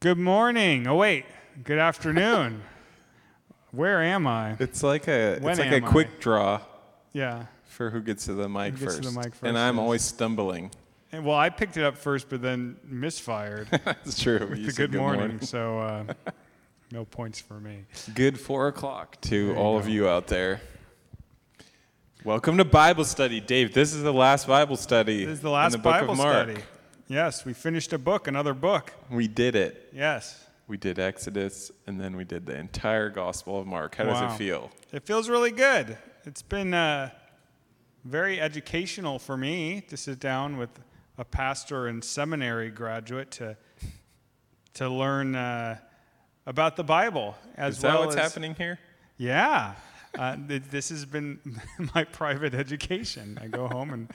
[0.00, 0.86] Good morning.
[0.86, 1.26] Oh wait,
[1.62, 2.62] good afternoon.
[3.70, 4.56] Where am I?
[4.58, 5.88] It's like a When it's like a am I?
[5.90, 6.60] quick draw
[7.12, 7.44] Yeah.
[7.64, 9.02] for who gets to the mic first.
[9.02, 9.80] to the mic first, and I'm yes.
[9.82, 10.70] always stumbling.
[11.12, 14.46] And, well, I picked it up first, but then misfired That's true.
[14.48, 15.38] with You the said good morning.
[15.42, 16.04] So uh,
[16.92, 17.84] no points for me.
[18.14, 20.62] Good four o'clock to all of you out there.
[22.24, 23.74] Welcome to Bible study, Dave.
[23.74, 25.26] This is the last Bible study.
[25.26, 26.56] This is the in last the book Bible study.
[27.10, 28.92] Yes, we finished a book, another book.
[29.10, 29.90] We did it.
[29.92, 30.46] Yes.
[30.68, 33.96] We did Exodus, and then we did the entire Gospel of Mark.
[33.96, 34.70] How does it feel?
[34.92, 35.98] It feels really good.
[36.22, 37.10] It's been uh,
[38.04, 40.70] very educational for me to sit down with
[41.18, 43.56] a pastor and seminary graduate to
[44.74, 45.78] to learn uh,
[46.46, 48.78] about the Bible as Is that well what's as happening here?
[49.16, 49.74] Yeah,
[50.16, 51.40] uh, th- this has been
[51.92, 53.36] my private education.
[53.42, 54.08] I go home and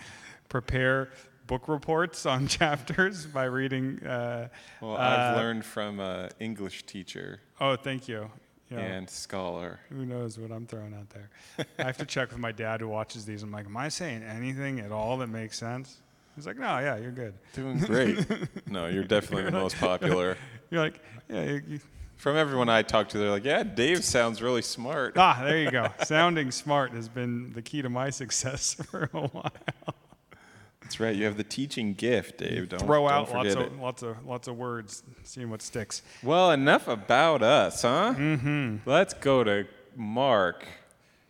[0.47, 1.09] prepare
[1.47, 4.03] book reports on chapters by reading.
[4.03, 4.49] Uh,
[4.81, 8.29] Well, I've uh, learned from an English teacher Oh, thank you.
[8.71, 8.79] Yeah.
[8.79, 9.79] and scholar.
[9.89, 11.29] Who knows what I'm throwing out there?
[11.77, 13.43] I have to check with my dad who watches these.
[13.43, 16.01] I'm like, am I saying anything at all that makes sense?
[16.35, 17.35] He's like, no, yeah, you're good.
[17.53, 18.25] Doing great.
[18.67, 20.35] no, you're definitely the most popular.
[20.71, 21.79] You're like, yeah, you, you-
[22.17, 25.69] From everyone I talk to, they're like, "Yeah, Dave sounds really smart." ah, there you
[25.69, 25.89] go.
[26.03, 29.51] Sounding smart has been the key to my success for a while.
[30.85, 31.15] That's right.
[31.15, 32.69] You have the teaching gift, Dave.
[32.69, 33.79] Don't Throw don't out lots of it.
[33.79, 36.03] lots of lots of words, seeing what sticks.
[36.21, 38.13] Well, enough about us, huh?
[38.15, 38.87] Mm-hmm.
[38.87, 40.67] Let's go to Mark,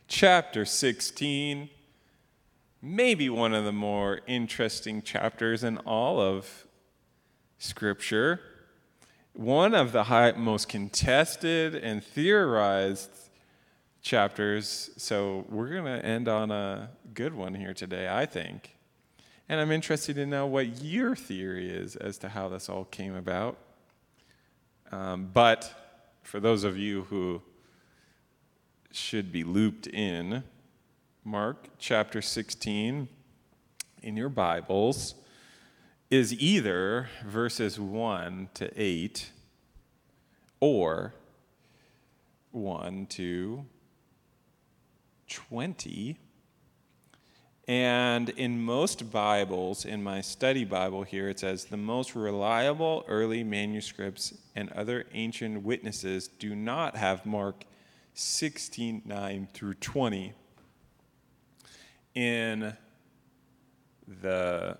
[0.10, 1.70] chapter 16.
[2.82, 6.68] Maybe one of the more interesting chapters in all of
[7.58, 8.42] Scripture.
[9.32, 13.10] One of the high, most contested and theorized
[14.02, 14.90] chapters.
[14.98, 18.75] So we're going to end on a good one here today, I think.
[19.48, 23.16] And I'm interested to know what your theory is as to how this all came
[23.16, 23.58] about.
[24.92, 27.42] Um, but for those of you who
[28.92, 30.44] should be looped in,
[31.24, 33.08] Mark chapter 16
[34.02, 35.16] in your Bibles
[36.10, 39.32] is either verses 1 to 8
[40.60, 41.14] or
[42.52, 43.66] 1 to
[45.28, 46.18] 20.
[47.68, 53.44] And in most Bibles, in my study Bible here, it says the most reliable early
[53.44, 57.64] manuscripts and other ancient witnesses do not have Mark
[58.14, 60.34] 16 9 through 20.
[62.14, 62.78] In
[64.08, 64.78] the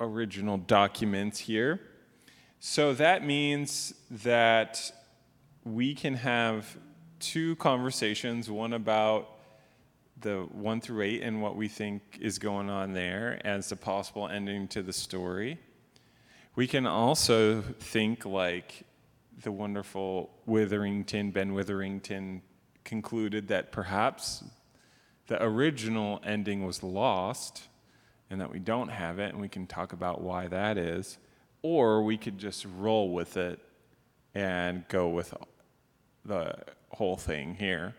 [0.00, 1.80] original documents here.
[2.58, 4.92] So that means that
[5.64, 6.76] we can have
[7.20, 9.28] two conversations one about
[10.22, 14.28] the one through eight and what we think is going on there as the possible
[14.28, 15.58] ending to the story.
[16.54, 18.84] We can also think like
[19.42, 22.42] the wonderful Witherington, Ben Witherington,
[22.84, 24.44] concluded that perhaps
[25.26, 27.68] the original ending was lost
[28.30, 31.18] and that we don't have it, and we can talk about why that is.
[31.60, 33.60] Or we could just roll with it
[34.34, 35.34] and go with
[36.24, 36.54] the
[36.88, 37.94] whole thing here,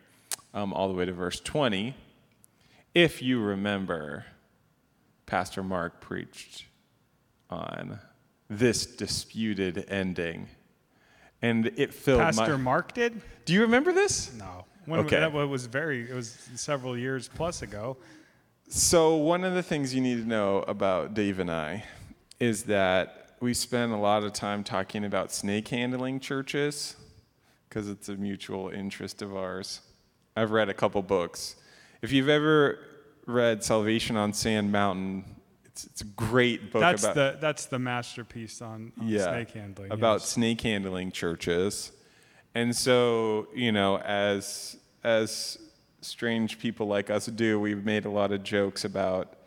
[0.54, 1.96] um, all the way to verse 20.
[2.94, 4.26] If you remember,
[5.26, 6.66] Pastor Mark preached
[7.50, 8.00] on
[8.50, 10.48] this disputed ending.
[11.42, 12.64] And it filled Pastor my.
[12.64, 13.22] Mark did?
[13.46, 14.34] Do you remember this?
[14.34, 14.66] No.
[14.86, 15.20] When, Okay.
[15.20, 16.10] That was very.
[16.10, 17.98] It was several years plus ago.
[18.70, 21.84] So, one of the things you need to know about Dave and I
[22.40, 26.96] is that we spend a lot of time talking about snake handling churches
[27.68, 29.82] because it's a mutual interest of ours.
[30.36, 31.56] I've read a couple books.
[32.04, 32.80] If you've ever
[33.26, 35.24] read Salvation on Sand Mountain,
[35.64, 39.52] it's, it's a great book That's about the that's the masterpiece on, on yeah, snake
[39.52, 39.90] handling.
[39.90, 40.30] about yes.
[40.30, 41.94] snake handling churches.
[42.56, 44.76] And so, you know, as
[45.06, 45.58] as
[46.02, 49.38] strange people like us do, we've made a lot of jokes about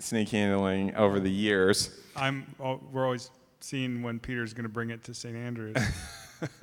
[0.00, 1.96] snake handling over the years.
[2.16, 2.56] I'm.
[2.58, 5.36] oh, We're always seeing when Peter's going to bring it to St.
[5.36, 5.76] Andrews.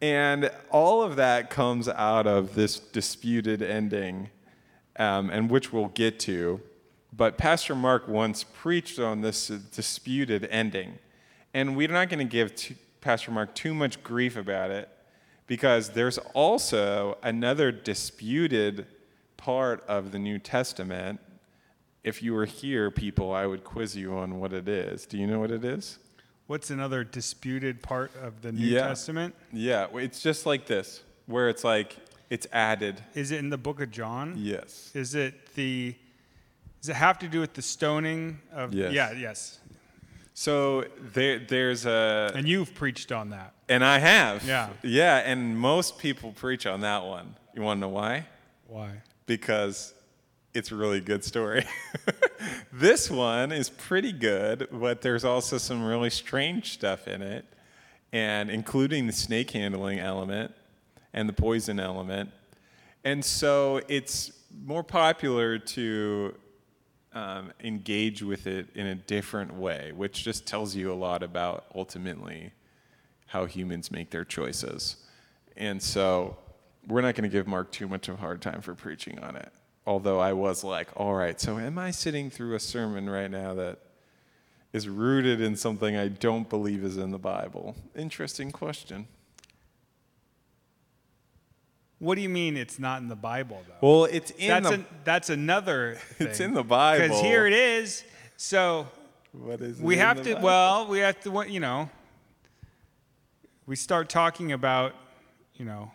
[0.00, 4.30] And all of that comes out of this disputed ending,
[4.98, 6.60] um, and which we'll get to.
[7.12, 10.98] But Pastor Mark once preached on this disputed ending.
[11.54, 12.52] And we're not going to give
[13.00, 14.90] Pastor Mark too much grief about it
[15.46, 18.86] because there's also another disputed
[19.36, 21.20] part of the New Testament.
[22.04, 25.06] If you were here, people, I would quiz you on what it is.
[25.06, 25.98] Do you know what it is?
[26.46, 28.86] What's another disputed part of the New Yeah.
[28.86, 29.34] Testament?
[29.52, 31.96] Yeah, it's just like this, where it's like
[32.30, 33.00] it's added.
[33.14, 34.34] Is it in the Book of John?
[34.36, 34.90] Yes.
[34.94, 35.94] Is it the?
[36.80, 38.72] Does it have to do with the stoning of?
[38.72, 38.92] Yes.
[38.92, 39.12] Yeah.
[39.12, 39.58] Yes.
[40.34, 43.54] So there, there's a, And you've preached on that.
[43.70, 44.44] and I have.
[44.44, 44.68] Yeah.
[44.82, 47.34] Yeah, and most people preach on that one.
[47.54, 48.26] You want to know why?
[48.68, 48.90] Why?
[49.24, 49.94] Because
[50.56, 51.64] it's a really good story.
[52.72, 57.44] this one is pretty good, but there's also some really strange stuff in it,
[58.10, 60.54] and including the snake handling element
[61.12, 62.30] and the poison element.
[63.04, 64.32] And so it's
[64.64, 66.34] more popular to
[67.12, 71.66] um, engage with it in a different way, which just tells you a lot about
[71.74, 72.52] ultimately
[73.26, 74.96] how humans make their choices.
[75.56, 76.38] And so
[76.86, 79.36] we're not going to give Mark too much of a hard time for preaching on
[79.36, 79.52] it.
[79.86, 83.54] Although I was like, all right, so am I sitting through a sermon right now
[83.54, 83.78] that
[84.72, 87.76] is rooted in something I don't believe is in the Bible?
[87.94, 89.06] Interesting question.
[91.98, 93.88] What do you mean it's not in the Bible, though?
[93.88, 94.74] Well, it's in that's, the.
[94.74, 96.26] an- that's another thing.
[96.26, 97.06] It's in the Bible.
[97.06, 98.04] Because here it is.
[98.36, 98.88] So
[99.32, 100.44] what is we it in have to, Bible?
[100.46, 101.88] well, we have to, you know,
[103.66, 104.94] we start talking about,
[105.54, 105.90] you know,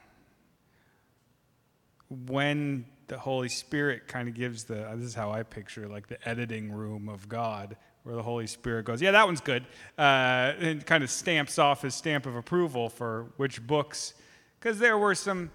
[2.09, 6.17] when the Holy Spirit kind of gives the, this is how I picture like the
[6.27, 9.65] editing room of God, where the Holy Spirit goes, yeah, that one's good,
[9.97, 14.13] uh, and kind of stamps off his stamp of approval for which books,
[14.57, 15.51] because there were some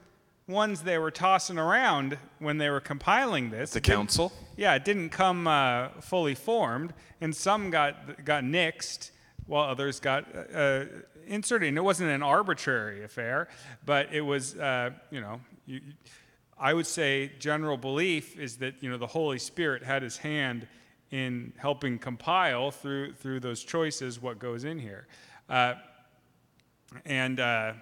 [0.47, 3.71] ones they were tossing around when they were compiling this.
[3.71, 4.31] the council.
[4.59, 6.93] yeah, it didn't come uh, fully formed,
[7.23, 9.13] and some got got nixed,
[9.47, 10.85] while others got uh,
[11.27, 11.71] inserted.
[11.71, 13.49] And it wasn't an arbitrary affair,
[13.87, 15.81] but it was, uh, you know, you,
[16.59, 20.67] I would say general belief is that you know the Holy Spirit had His hand
[21.11, 25.07] in helping compile through through those choices what goes in here,
[25.49, 25.75] uh,
[27.05, 27.41] and.
[27.41, 27.73] Uh,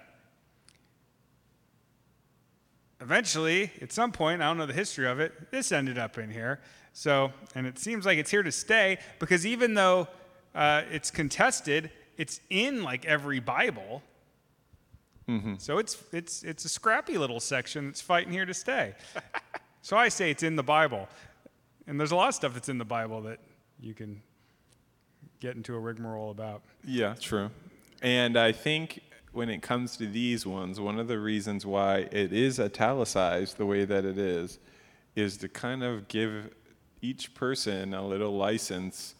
[3.01, 6.31] eventually, at some point, I don't know the history of it, this ended up in
[6.31, 6.59] here.
[6.93, 10.07] So, and it seems like it's here to stay because even though
[10.55, 14.01] uh, it's contested, it's in like every Bible.
[15.27, 15.55] Mm-hmm.
[15.57, 18.93] So it's it's it's a scrappy little section that's fighting here to stay.
[19.81, 21.07] so I say it's in the Bible,
[21.87, 23.39] and there's a lot of stuff that's in the Bible that
[23.79, 24.21] you can
[25.39, 26.61] get into a rigmarole about.
[26.83, 27.49] Yeah, true.
[28.01, 29.01] And I think
[29.31, 33.65] when it comes to these ones, one of the reasons why it is italicized the
[33.65, 34.59] way that it is,
[35.15, 36.51] is to kind of give
[37.01, 39.14] each person a little license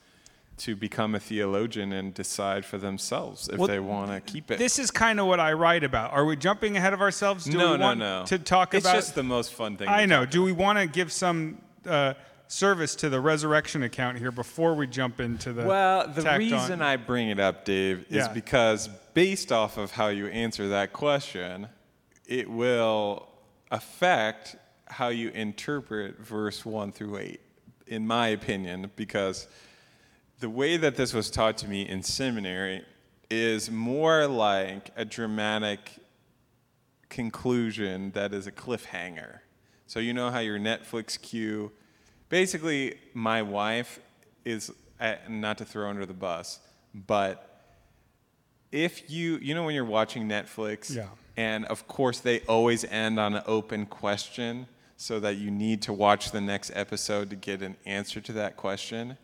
[0.58, 4.58] to become a theologian and decide for themselves if Well, they want to keep it.
[4.58, 6.14] This is kind of what I write about.
[6.14, 7.46] Are we jumping ahead of ourselves?
[7.46, 8.24] Do no, we no, want no.
[8.28, 9.88] To talk it's about just the most fun thing.
[9.90, 10.26] I know.
[10.26, 12.14] Do we want to give some uh,
[12.48, 15.66] service to the resurrection account here before we jump into the?
[15.66, 18.28] Well, the reason on- I bring it up, Dave, is Yeah.
[18.30, 21.68] because based off of how you answer that question,
[22.26, 23.28] it will
[23.72, 24.56] affect
[24.88, 27.42] how you interpret verse 1 through 8,
[27.88, 29.48] in my opinion, because
[30.40, 32.84] the way that this was taught to me in seminary
[33.30, 35.80] is more like a dramatic
[37.10, 39.40] conclusion that is a cliffhanger.
[39.88, 41.72] So you know how your Netflix queue,
[42.30, 44.00] basically, my wife
[44.44, 46.60] is uh, not to throw under the bus,
[46.94, 47.52] but
[48.72, 51.08] if you you know when you're watching Netflix, Yeah.
[51.38, 54.68] and of course they always end on an open question,
[54.98, 58.56] so that you need to watch the next episode to get an answer to that
[58.58, 59.18] question.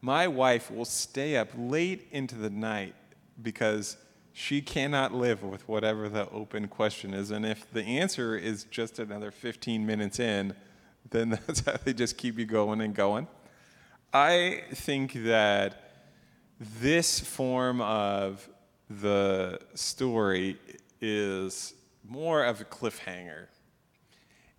[0.00, 2.94] My wife will stay up late into the night
[3.42, 3.96] because
[4.32, 7.30] she cannot live with whatever the open question is.
[7.30, 10.54] And if the answer is just another 15 minutes in,
[11.10, 13.26] then that's how they just keep you going and going.
[14.12, 15.90] I think that
[16.58, 18.48] this form of
[18.88, 20.56] the story
[21.00, 21.74] is
[22.06, 23.46] more of a cliffhanger.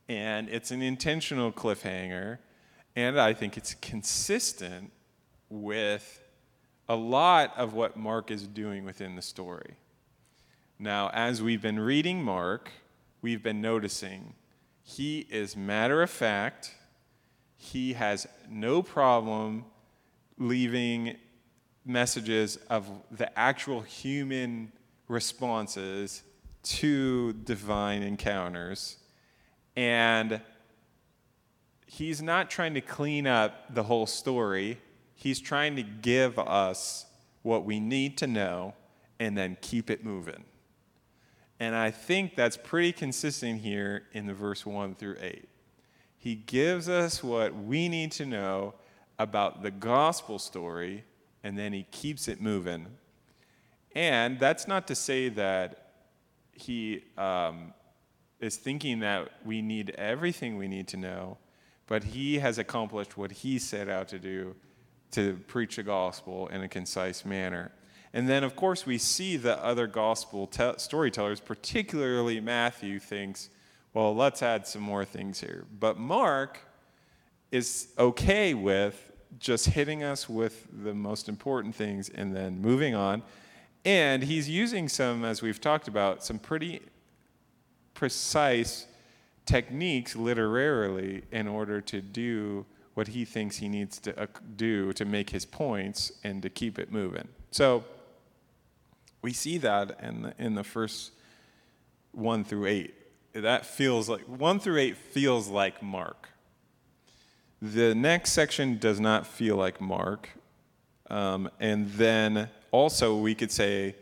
[0.08, 2.38] And it's an intentional cliffhanger.
[2.96, 4.92] And I think it's consistent
[5.52, 6.24] with
[6.90, 9.76] a lot of what Mark is doing within the story.
[10.80, 12.72] Now, as we've been reading Mark,
[13.22, 14.34] we've been noticing
[14.82, 16.74] he is matter of fact,
[17.56, 19.66] he has no problem
[20.40, 21.18] leaving
[21.86, 24.72] messages of the actual human
[25.08, 26.24] responses
[26.64, 28.98] to divine encounters.
[29.76, 30.42] And
[31.86, 34.80] he's not trying to clean up the whole story.
[35.22, 37.06] He's trying to give us
[37.44, 38.74] what we need to know
[39.20, 40.44] and then keep it moving.
[41.60, 45.48] And I think that's pretty consistent here in the verse 1 through 8.
[46.18, 48.74] He gives us what we need to know
[49.20, 51.04] about the gospel story,
[51.44, 52.88] and then he keeps it moving.
[53.94, 55.92] And that's not to say that
[56.52, 57.76] he um,
[58.40, 61.38] is thinking that we need everything we need to know,
[61.86, 64.56] but he has accomplished what he set out to do
[65.12, 67.72] to preach the gospel in a concise manner.
[68.14, 73.50] And then, of course, we see the other gospel te- storytellers, particularly Matthew, thinks,
[73.94, 75.66] well, let's add some more things here.
[75.80, 76.60] But Mark
[77.52, 83.24] is okay with just hitting us with the most important things and then moving on.
[83.86, 86.82] And he's using some, as we've talked about, some pretty
[87.94, 88.88] precise
[89.46, 95.06] techniques literarily in order to do what he thinks he needs to uh, do to
[95.06, 97.28] make his points and to keep it moving.
[97.52, 97.84] So
[99.22, 101.12] we see that in the, in the first
[102.12, 102.94] one through eight.
[103.34, 106.30] That feels like one through eight feels like Mark.
[107.62, 110.30] The next section does not feel like Mark.
[111.10, 113.96] Um, and then also, we could say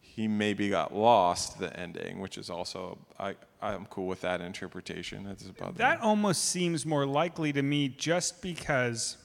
[0.00, 5.24] he maybe got lost, the ending, which is also, I, I'm cool with that interpretation.
[5.24, 6.06] That doesn't bother That me.
[6.06, 9.16] almost seems more likely to me just because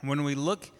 [0.00, 0.70] when we look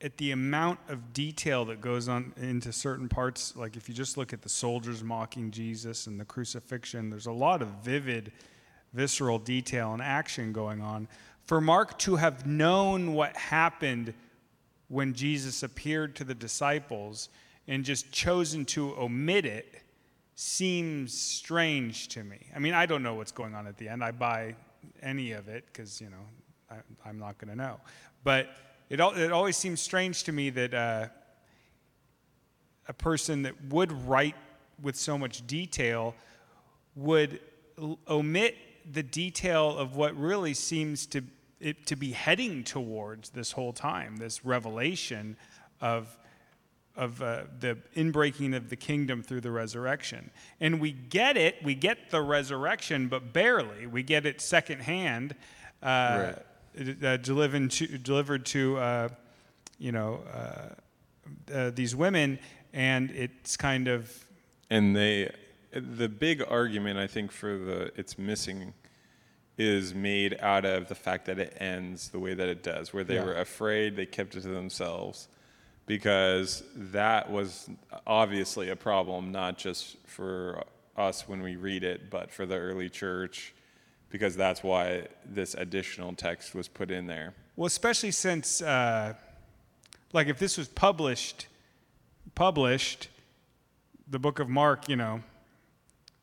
[0.00, 4.16] at the amount of detail that goes on into certain parts, like if you just
[4.16, 8.32] look at the soldiers mocking Jesus and the crucifixion, there's a lot of vivid,
[8.92, 11.08] visceral detail and action going on.
[11.44, 14.14] For Mark to have known what happened
[14.86, 17.28] when Jesus appeared to the disciples
[17.66, 19.82] and just chosen to omit it
[20.40, 22.38] seems strange to me.
[22.54, 24.04] I mean, I don't know what's going on at the end.
[24.04, 24.54] I buy
[25.02, 27.80] any of it because, you know, I, am not going to know.
[28.22, 28.48] But
[28.88, 31.08] it, it always seems strange to me that uh,
[32.86, 34.36] a person that would write
[34.80, 36.14] with so much detail
[36.94, 37.40] would
[37.76, 38.54] l- omit
[38.92, 41.24] the detail of what really seems to
[41.58, 45.36] it to be heading towards this whole time, this revelation
[45.80, 46.16] of
[46.98, 50.30] of uh, the inbreaking of the kingdom through the resurrection.
[50.60, 53.86] And we get it, we get the resurrection, but barely.
[53.86, 55.34] We get it secondhand.
[55.82, 56.44] Uh, Right
[57.02, 59.08] uh, delivered to, delivered to uh,
[59.78, 62.38] you know, uh, uh, these women,
[62.72, 64.24] and it's kind of.
[64.70, 65.32] And they,
[65.72, 68.74] the big argument I think for the it's missing
[69.56, 73.02] is made out of the fact that it ends the way that it does, where
[73.04, 73.24] they Yeah.
[73.24, 75.28] were afraid, they kept it to themselves,
[75.88, 77.68] because that was
[78.06, 80.62] obviously a problem, not just for
[80.96, 83.54] us when we read it, but for the early church
[84.10, 87.34] because that's why this additional text was put in there.
[87.56, 89.14] Well, especially since, uh,
[90.12, 91.46] like, if this was published,
[92.34, 93.08] published,
[94.06, 95.22] the book of Mark, you know,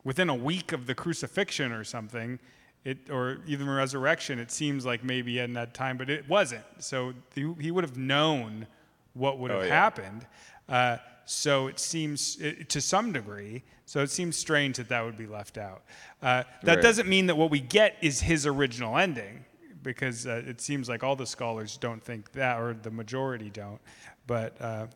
[0.03, 2.39] within a week of the crucifixion or something,
[2.83, 6.63] it, or even the resurrection, it seems like maybe in that time, but it wasn't.
[6.79, 8.67] So he would have known
[9.15, 9.69] what would have Oh, yeah.
[9.73, 10.27] happened.
[10.69, 15.17] Uh, so it seems, it, to some degree, so it seems strange that that would
[15.17, 15.83] be left out.
[16.21, 16.81] Uh, that Right.
[16.83, 19.43] doesn't mean that what we get is his original ending,
[19.81, 23.79] because uh, it seems like all the scholars don't think that, or the majority don't.
[24.27, 24.87] But uh,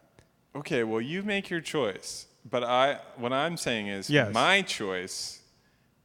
[0.56, 2.26] Okay, well, you make your choice.
[2.50, 4.34] But I, what I'm saying is, Yes.
[4.34, 5.42] my choice,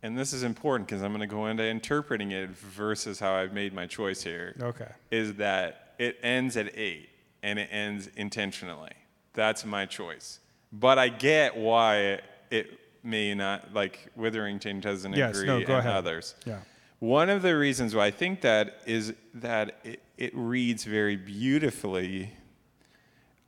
[0.02, 3.52] and this is important because I'm going to go into interpreting it versus how I've
[3.54, 7.09] made my choice here, okay, is that it ends at eight
[7.44, 8.90] and it ends intentionally.
[9.34, 10.40] That's my choice.
[10.72, 12.20] But I get why
[12.50, 15.92] it may not, like Witherington doesn't Yes, agree no, and ahead.
[15.92, 16.34] others.
[16.46, 16.60] yeah,
[17.00, 22.32] One of the reasons why I think that is that it, it reads very beautifully,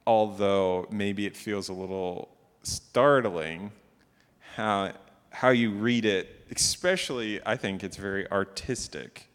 [0.07, 2.29] although maybe it feels a little
[2.63, 3.73] startling
[4.57, 4.93] how,
[5.31, 6.45] how you read it.
[6.55, 9.29] Especially, I think it's very artistic.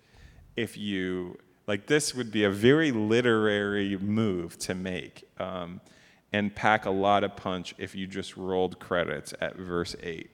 [0.56, 1.38] If you,
[1.72, 5.80] like, this would be a very literary move to make um,
[6.34, 10.30] and pack a lot of punch if you just rolled credits at verse 8.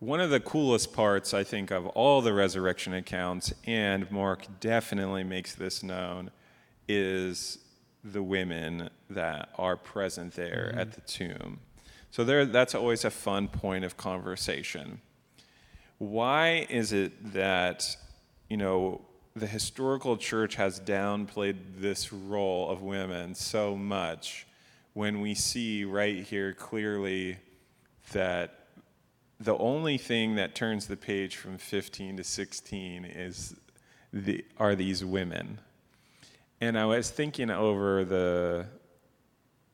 [0.00, 5.22] One of the coolest parts, I think, of all the resurrection accounts, and Mark definitely
[5.22, 6.32] makes this known,
[6.88, 7.58] is
[8.02, 11.60] the women that are present there at the tomb.
[12.10, 15.00] So there, that's always a fun point of conversation.
[15.98, 17.96] Why is it that,
[18.48, 19.00] you know,
[19.36, 24.46] the historical church has downplayed this role of women so much
[24.92, 27.36] when we see right here clearly
[28.12, 28.66] that
[29.40, 33.56] the only thing that turns the page from 15 to 16 is
[34.12, 35.58] the, are these women.
[36.60, 38.66] And I was thinking over the,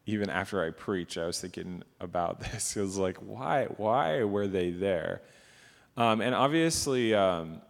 [0.07, 2.77] even after I preached, I was thinking about this.
[2.77, 5.21] It was like, why, why were they there?
[5.97, 7.61] Um, and obviously, um,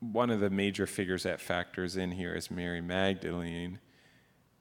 [0.00, 3.78] one of the major figures that factors in here is Mary Magdalene.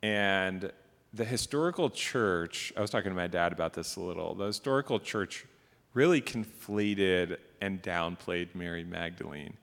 [0.03, 0.71] And
[1.13, 4.99] the historical church, I was talking to my dad about this a little, the historical
[4.99, 5.45] church
[5.93, 9.57] really conflated and downplayed Mary Magdalene.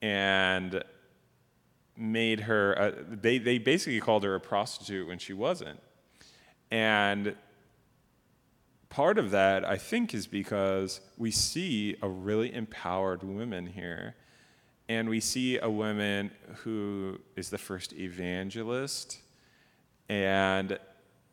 [0.00, 0.82] And
[1.96, 5.78] made her, uh, they, they basically called her a prostitute when she wasn't.
[6.70, 7.36] And
[8.88, 14.14] part of that, I think, is because we see a really empowered woman here.
[14.90, 16.32] And we see a woman
[16.64, 19.20] who is the first evangelist
[20.08, 20.80] and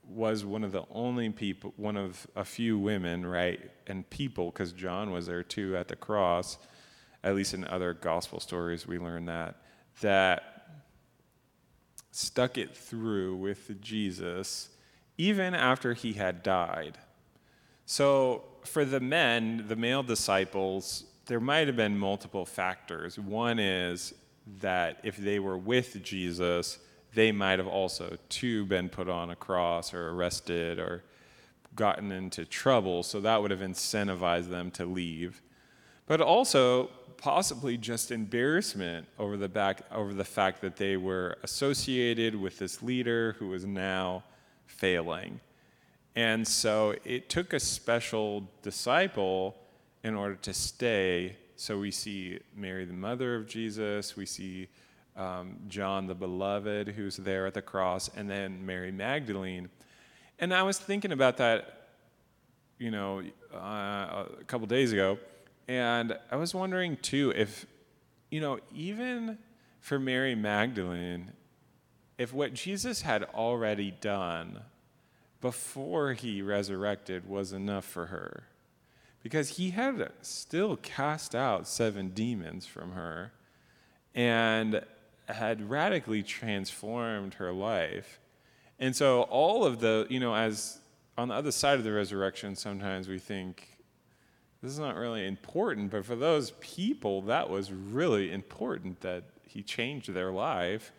[0.07, 3.59] was one of the only people, one of a few women, right?
[3.87, 6.59] And people, because John was there too at the cross,
[7.23, 9.55] at least in other gospel stories, we learn that,
[10.01, 10.67] that
[12.11, 14.69] stuck it through with Jesus
[15.17, 16.99] even after he had died.
[17.87, 23.19] So for the men, the male disciples, there might have been multiple factors.
[23.19, 24.13] One is
[24.61, 26.79] that if they were with Jesus,
[27.13, 31.03] they might have also too been put on a cross or arrested or
[31.75, 35.41] gotten into trouble, so that would have incentivized them to leave.
[36.07, 42.35] But also possibly just embarrassment over the back over the fact that they were associated
[42.35, 44.23] with this leader who was now
[44.65, 45.39] failing.
[46.15, 49.55] And so it took a special disciple
[50.03, 51.35] in order to stay.
[51.55, 54.67] So we see Mary, the mother of Jesus, we see
[55.15, 59.69] um, John the Beloved, who's there at the cross, and then Mary Magdalene.
[60.39, 61.89] And I was thinking about that,
[62.77, 63.23] you know,
[63.53, 63.57] uh,
[64.39, 65.17] a couple days ago,
[65.67, 67.65] and I was wondering too if,
[68.29, 69.39] you know, even
[69.79, 71.31] for Mary Magdalene,
[72.17, 74.61] if what Jesus had already done
[75.41, 78.43] before he resurrected was enough for her.
[79.27, 83.33] Because he had still cast out seven demons from her
[84.15, 84.81] and
[85.27, 88.21] had radically transformed her life.
[88.79, 90.79] And so, all of the, you know, as
[91.17, 93.67] on the other side of the resurrection, sometimes we think
[94.61, 99.61] this is not really important, but for those people, that was really important that he
[99.61, 100.93] changed their life.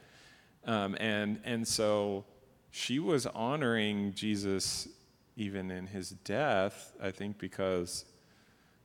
[0.66, 2.26] Um, and, and so,
[2.72, 4.86] she was honoring Jesus
[5.34, 8.04] even in his death, I think, because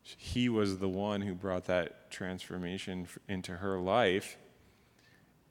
[0.03, 4.37] he was the one who brought that transformation into her life.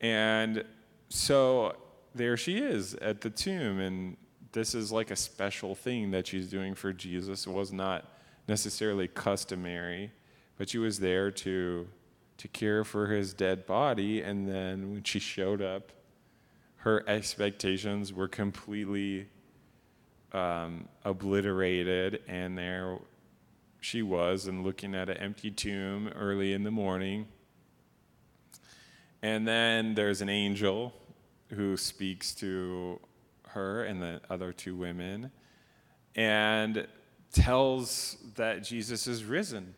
[0.00, 0.64] And
[1.08, 1.76] so
[2.14, 4.16] there she is at the tomb, and
[4.52, 7.46] this is like a special thing that she's doing for Jesus.
[7.46, 8.04] It was not
[8.48, 10.12] necessarily customary,
[10.58, 11.88] but she was there to
[12.38, 14.20] to care for his dead body.
[14.20, 15.92] And then when she showed up,
[16.76, 19.28] her expectations were completely
[20.32, 22.98] um, obliterated, and there
[23.82, 27.26] she was, and looking at an empty tomb early in the morning.
[29.22, 30.92] And then there's an angel
[31.50, 32.98] who speaks to
[33.48, 35.30] her and the other two women
[36.16, 36.86] and
[37.32, 39.74] tells that Jesus is risen.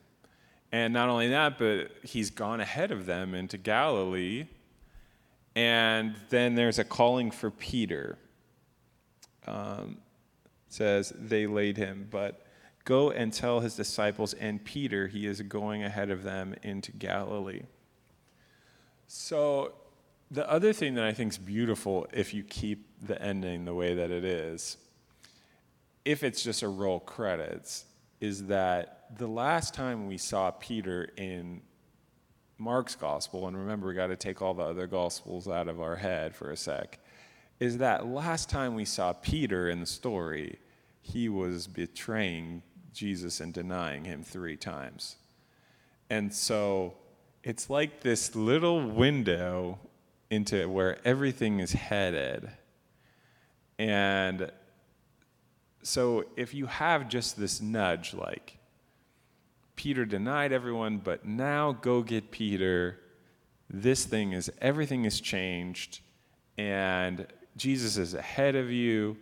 [0.71, 4.47] And not only that, but he's gone ahead of them into Galilee
[5.57, 8.19] and then there's a calling for Peter.
[9.47, 9.99] Um,
[10.69, 12.44] says they laid him, but
[12.85, 17.63] go and tell his disciples and Peter he is going ahead of them into Galilee.
[19.07, 19.73] So
[20.31, 23.95] the other thing that I think is beautiful if you keep the ending the way
[23.95, 24.77] that it is,
[26.05, 27.87] if it's just a roll credits,
[28.21, 31.61] is that the last time we saw Peter in
[32.59, 35.97] Mark's gospel, and remember, we got to take all the other gospels out of our
[35.97, 36.99] head for a sec,
[37.61, 40.59] is that last time we saw Peter in the story,
[41.01, 42.63] he was betraying
[42.95, 45.17] Jesus and denying him three times.
[46.09, 46.95] And so
[47.43, 49.79] it's like this little window
[50.31, 52.51] into where everything is headed.
[53.79, 54.51] And
[55.83, 58.59] so if you have just this nudge, like,
[59.77, 63.01] Peter denied everyone, but now go get Peter.
[63.69, 66.01] This thing is, everything is changed,
[66.57, 67.27] and
[67.57, 69.17] Jesus is ahead of you.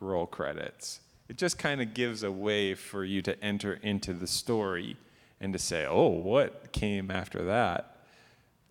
[0.00, 1.00] Roll credits.
[1.28, 4.96] It just kind of gives a way for you to enter into the story
[5.40, 7.98] and to say, oh, what came after that?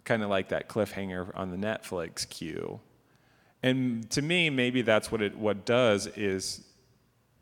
[0.04, 2.80] Kind of like that cliffhanger on the Netflix queue.
[3.64, 6.64] And to me, maybe that's what it what does is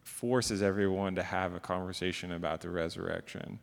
[0.03, 3.59] forces everyone to have a conversation about the resurrection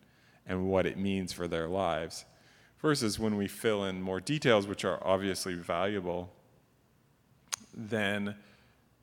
[0.46, 2.24] and what it means for their lives.
[2.80, 6.32] Versus when we fill in more details, which are obviously valuable,
[7.72, 8.34] then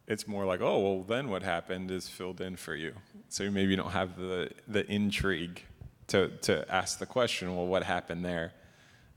[0.10, 2.94] it's more like, oh, well, then what happened is filled in for you.
[3.30, 5.64] So maybe you don't have the, the intrigue
[6.08, 8.52] to, to ask the question, well, what happened there?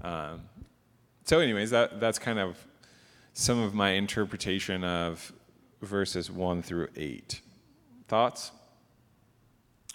[0.02, 0.42] Um,
[1.24, 2.56] so, anyways, that, that's kind of
[3.32, 5.32] some of my interpretation of
[5.80, 7.40] verses 1 through 8.
[8.06, 8.52] Thoughts?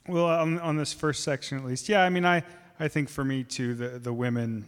[0.08, 2.02] Well, on, on this first section at least, yeah.
[2.02, 2.44] I mean, I,
[2.80, 4.66] I think for me too, the the women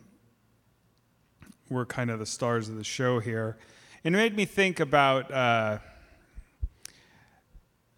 [1.69, 3.57] were kind of the stars of the show here.
[4.03, 5.79] And it made me think about uh,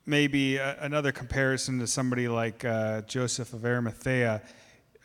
[0.05, 4.41] maybe a, another comparison to somebody like uh, Joseph of Arimathea,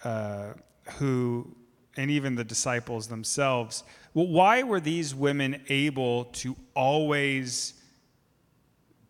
[0.05, 0.53] uh,
[0.99, 1.57] who,
[1.97, 3.85] and even the disciples themselves.
[4.15, 7.75] Well, why were these women able to always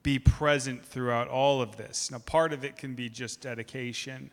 [0.02, 2.10] be present throughout all of this?
[2.10, 4.30] Now, part of it can be just dedication,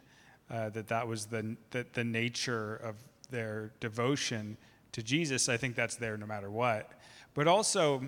[0.49, 2.95] uh, that that was the, the, the nature of
[3.29, 4.57] their devotion
[4.91, 5.49] to Jesus.
[5.49, 6.91] I think that's there no matter what.
[7.33, 8.03] But also,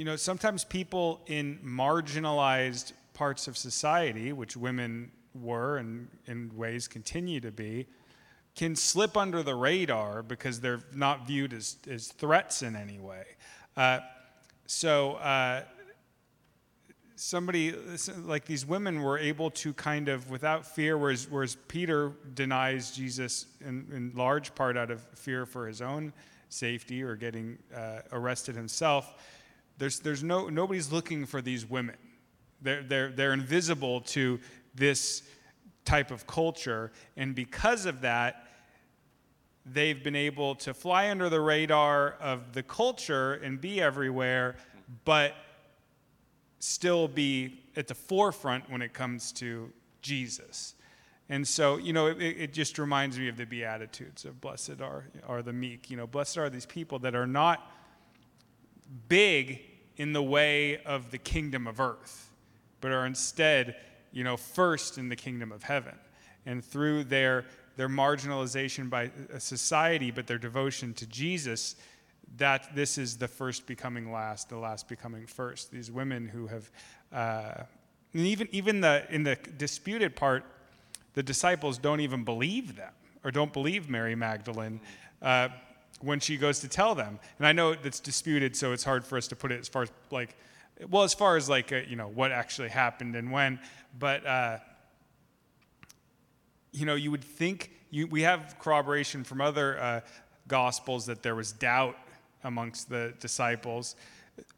[0.00, 6.88] you know, sometimes people in marginalized parts of society, which women were and in ways
[6.88, 7.86] continue to be,
[8.56, 13.24] can slip under the radar because they're not viewed as, as threats in any way.
[13.76, 13.98] Uh,
[14.64, 15.64] so, uh,
[17.14, 17.74] somebody
[18.24, 23.44] like these women were able to kind of without fear whereas, whereas peter denies jesus
[23.60, 26.14] in, in large part out of fear for his own
[26.48, 29.18] safety or getting uh, arrested himself
[29.80, 31.96] there's, there's no, nobody's looking for these women
[32.62, 34.38] they're, they're, they're invisible to
[34.74, 35.22] this
[35.84, 38.46] type of culture and because of that
[39.66, 44.54] they've been able to fly under the radar of the culture and be everywhere
[45.04, 45.34] but
[46.58, 50.74] still be at the forefront when it comes to Jesus.
[51.28, 55.04] And so, you know, it, it, just reminds me of the Beatitudes of blessed are,
[55.26, 55.88] are the meek.
[55.88, 57.70] You know, blessed are these people that are not
[59.08, 59.60] big
[60.00, 62.32] in the way of the kingdom of earth,
[62.80, 63.76] but are instead,
[64.12, 65.94] you know, first in the kingdom of heaven.
[66.46, 67.44] And through their,
[67.76, 71.76] their marginalization by society, but their devotion to Jesus,
[72.38, 75.70] that this is the first becoming last, the last becoming first.
[75.70, 76.70] These women who have,
[77.12, 77.64] uh,
[78.14, 80.46] and even even the in the disputed part,
[81.12, 84.80] the disciples don't even believe them or don't believe Mary Magdalene.
[85.20, 85.48] Uh,
[86.00, 89.18] when she goes to tell them, and I know that's disputed, so it's hard for
[89.18, 90.36] us to put it as far as like,
[90.88, 93.60] well, as far as like uh, you know what actually happened and when,
[93.98, 94.58] but uh,
[96.72, 100.00] you know you would think you, we have corroboration from other uh,
[100.48, 101.96] gospels that there was doubt
[102.44, 103.96] amongst the disciples,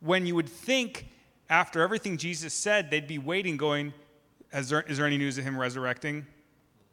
[0.01, 1.09] when you would think
[1.51, 3.93] after everything Jesus said, they'd be waiting, going,
[4.53, 6.27] Is there, is there any news of him resurrecting?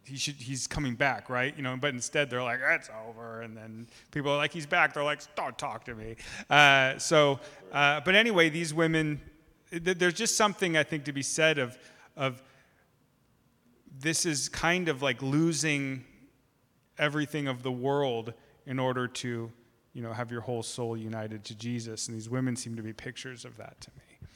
[0.10, 1.56] He should, he's coming back, right?
[1.56, 3.42] You know, but instead they're like, it's over.
[3.42, 4.94] And then people are like, he's back.
[4.94, 6.16] They're like, don't talk to me.
[6.50, 7.40] Uh, so,
[7.72, 9.22] uh, but anyway, these women,
[9.72, 11.78] there's just something I think to be said of,
[12.18, 12.42] of
[14.00, 16.04] this is kind of like losing
[16.98, 18.34] everything of the world
[18.66, 19.52] in order to
[19.94, 22.08] you know, have your whole soul united to Jesus.
[22.08, 24.28] And these women seem to be pictures of that to me.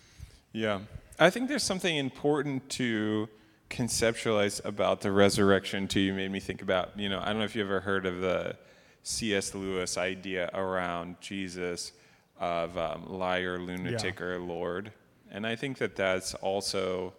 [0.51, 0.79] Yeah.
[1.19, 3.29] I think there's something important to
[3.73, 5.99] conceptualize about the resurrection, too.
[5.99, 8.21] You made me think about, you know, I don't know if you ever heard of
[8.21, 8.55] the
[9.01, 9.53] C.S.
[9.55, 11.91] Lewis idea around Jesus
[12.39, 14.25] of um, liar, lunatic, yeah.
[14.25, 14.91] or Lord.
[15.31, 17.13] And I think that that's also,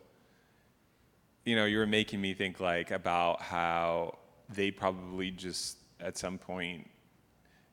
[1.45, 6.39] you know, you were making me think like about how they probably just at some
[6.39, 6.89] point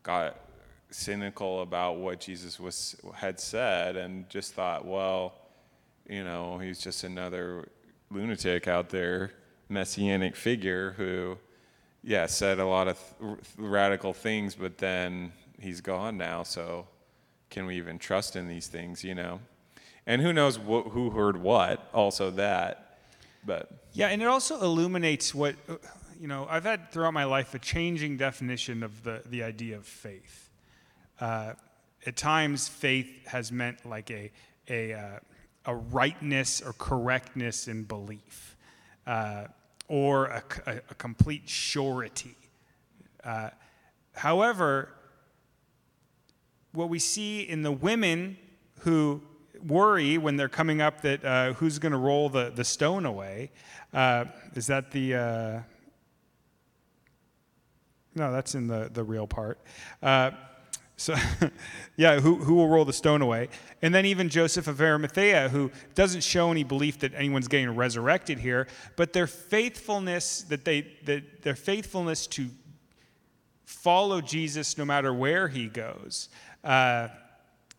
[0.04, 0.38] got
[0.90, 5.36] cynical about what Jesus was had said and just thought, well,
[6.08, 7.68] you know, he's just another
[8.12, 9.32] lunatic out there,
[9.70, 11.38] messianic figure who,
[12.04, 16.44] yeah, said a lot of th- radical things, but then he's gone now.
[16.44, 16.88] So,
[17.50, 19.04] can we even trust in these things?
[19.04, 19.40] You know,
[20.06, 21.90] and who knows wh- who heard what?
[21.94, 23.00] Also that,
[23.46, 25.56] but yeah, and it also illuminates what.
[26.20, 29.88] You know, I've had throughout my life a changing definition of the, the idea of
[29.88, 30.52] faith
[31.22, 31.54] uh,
[32.06, 34.32] at times faith has meant like a,
[34.68, 35.20] a, uh,
[35.66, 38.56] a rightness or correctness in belief
[39.06, 39.46] uh,
[39.88, 42.36] or a, a, a, complete surety.
[43.24, 43.50] Uh,
[44.14, 44.90] however,
[46.72, 48.38] what we see in the women
[48.80, 49.22] who
[49.68, 53.52] worry when they're coming up that uh, who's going to roll the, the stone away
[53.94, 55.64] uh, is that the
[58.14, 59.60] no that's in the, the real part
[61.02, 61.16] so,
[61.98, 63.50] yeah, who, who will roll the stone away?
[63.82, 68.38] And then even Joseph of Arimathea, who doesn't show any belief that anyone's getting resurrected
[68.38, 72.50] here, but their faithfulness, that they, that their faithfulness to
[73.66, 76.30] follow Jesus no matter where he goes,
[76.64, 77.08] uh,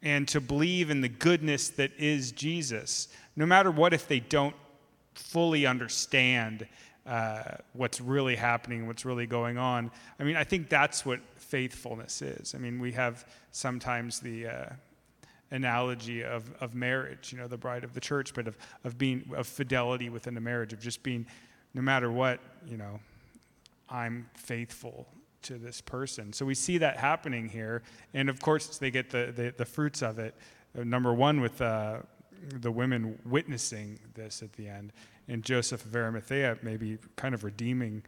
[0.02, 3.06] and to believe in the goodness that is Jesus,
[3.36, 4.56] no matter what if they don't
[5.14, 6.66] fully understand
[7.06, 9.90] uh, what's really happening, what's really going on.
[10.18, 12.54] I mean, I think that's what faithfulness is.
[12.54, 14.66] I mean, we have sometimes the uh,
[15.50, 19.30] analogy of, of marriage, you know, the bride of the church, but of, of being,
[19.36, 21.26] of fidelity within a marriage, of just being,
[21.74, 23.00] no matter what, you know,
[23.90, 25.06] I'm faithful
[25.42, 26.32] to this person.
[26.32, 27.82] So we see that happening here,
[28.14, 30.34] and of course they get the the, the fruits of it.
[30.74, 31.98] Number one with uh,
[32.60, 34.92] the women witnessing this at the end,
[35.28, 38.02] and Joseph of Arimathea maybe kind of redeeming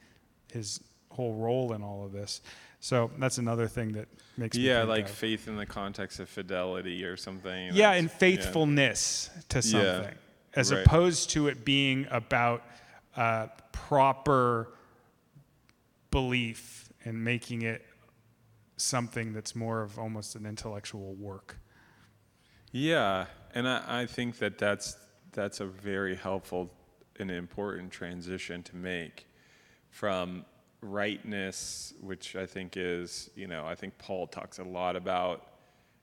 [0.52, 2.40] his whole role in all of this.
[2.80, 5.10] So that's another thing that makes me Yeah, like of.
[5.10, 7.70] faith in the context of fidelity or something.
[7.72, 9.62] yeah, and faithfulness to Yeah.
[9.62, 10.14] something,
[10.54, 10.84] as Right.
[10.84, 12.62] opposed to it being about
[13.16, 14.68] uh, proper
[16.10, 17.84] belief and making it
[18.76, 21.58] something that's more of almost an intellectual work.
[22.72, 24.96] Yeah, and I, I think that that's
[25.32, 26.72] that's a very helpful
[27.18, 29.26] and important transition to make
[29.90, 30.44] from
[30.80, 35.46] rightness, which I think is, you know, I think Paul talks a lot about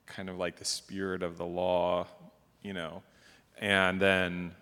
[0.05, 2.07] kind of like the spirit of the law,
[2.61, 3.03] you know,
[3.57, 4.55] and then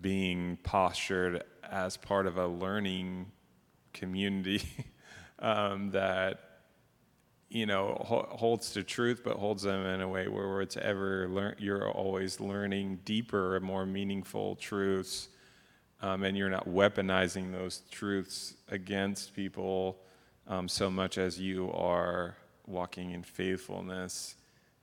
[0.00, 3.30] being postured as part of a learning
[3.92, 4.62] community
[5.38, 6.40] um, that
[7.48, 11.54] you know ho- holds to truth but holds them in a way where it's ever
[11.58, 15.28] you're always learning deeper and more meaningful truths
[16.04, 19.96] um, and you're not weaponizing those truths against people
[20.46, 22.36] um, so much as you are
[22.66, 24.34] walking in faithfulness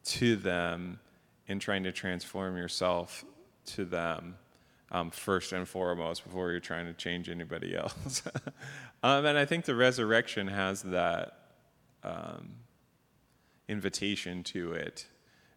[0.03, 0.99] to them
[1.47, 3.23] and trying to transform yourself
[3.65, 4.35] to them
[4.89, 8.23] um, first and foremost before you're trying to change anybody else.
[9.03, 11.37] um, and I think the resurrection has that
[12.03, 12.55] um,
[13.67, 15.05] invitation to it.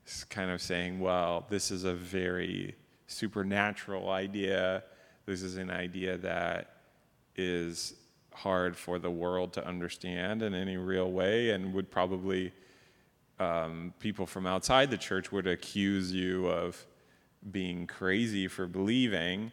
[0.05, 2.75] It's kind of saying, well, this is a very
[3.07, 4.85] supernatural idea.
[5.27, 6.71] This is an idea that
[7.37, 7.95] is
[8.35, 12.53] hard for the world to understand in any real way and would probably,
[13.39, 16.85] um, people from outside the church would accuse you of
[17.51, 19.51] being crazy for believing.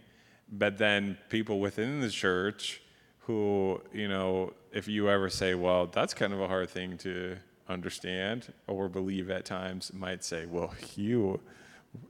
[0.51, 2.81] But then people within the church
[3.19, 7.37] who, you know, if you ever say, well, that's kind of a hard thing to
[7.69, 11.39] understand or believe at times, might say, well, you,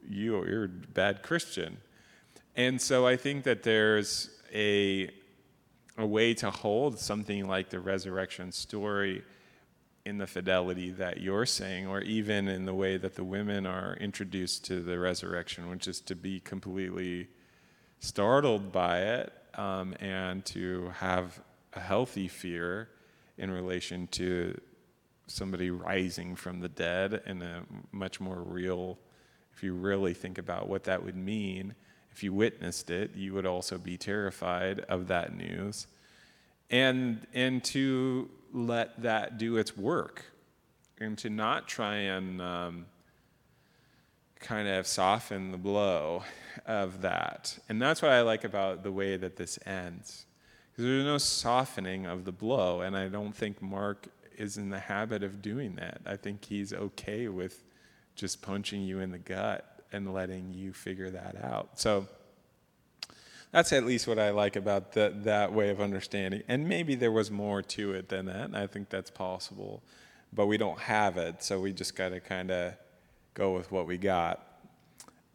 [0.07, 1.77] you, you're a bad Christian.
[2.55, 5.09] And so I think that there's a,
[5.97, 9.23] a way to hold something like the resurrection story
[10.05, 13.95] in the fidelity that you're saying, or even in the way that the women are
[14.01, 17.27] introduced to the resurrection, which is to be completely
[17.99, 21.39] startled by it um, and to have
[21.73, 22.89] a healthy fear
[23.37, 24.59] in relation to
[25.27, 27.61] somebody rising from the dead in a
[27.91, 28.97] much more real,
[29.53, 31.75] if you really think about what that would mean,
[32.11, 35.87] if you witnessed it, you would also be terrified of that news.
[36.69, 40.25] And, and to let that do its work
[40.99, 42.85] and to not try and um,
[44.39, 46.23] kind of soften the blow
[46.65, 47.57] of that.
[47.69, 50.25] And that's what I like about the way that this ends.
[50.71, 54.79] Because there's no softening of the blow, and I don't think Mark is in the
[54.79, 56.01] habit of doing that.
[56.05, 57.63] I think he's okay with
[58.15, 61.79] just punching you in the gut and letting you figure that out.
[61.79, 62.07] So
[63.51, 66.43] that's at least what I like about the, that way of understanding.
[66.47, 69.83] And maybe there was more to it than that, and I think that's possible.
[70.33, 72.73] But we don't have it, so we just got to kind of
[73.33, 74.47] go with what we got.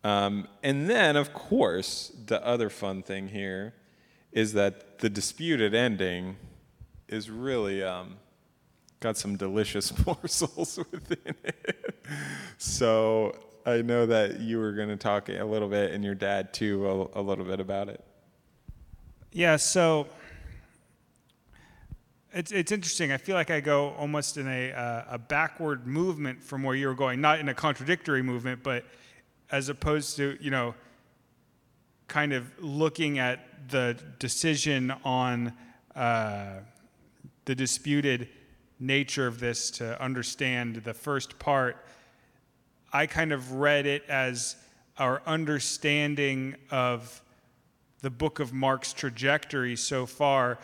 [0.03, 3.75] Um, and then, of course, the other fun thing here
[4.33, 6.37] is that the disputed ending
[7.09, 8.17] is really um,
[9.01, 11.95] got some delicious morsels within it.
[12.57, 16.55] So I know that you were going to talk a little bit, and your dad
[16.55, 18.03] too, a, a little bit about it.
[19.33, 20.07] Yeah, so
[22.33, 23.11] it's it's interesting.
[23.11, 26.87] I feel like I go almost in a uh, a backward movement from where you
[26.87, 28.85] were going, not in a contradictory movement, but
[29.51, 30.75] as opposed to you know,
[32.07, 35.53] kind of looking at the decision on
[35.97, 36.61] uh,
[37.47, 38.29] the disputed
[38.79, 41.86] nature of this to understand the first part.
[42.93, 44.57] I kind of read it as
[44.99, 47.23] our understanding of
[48.01, 50.59] the book of Mark's trajectory so far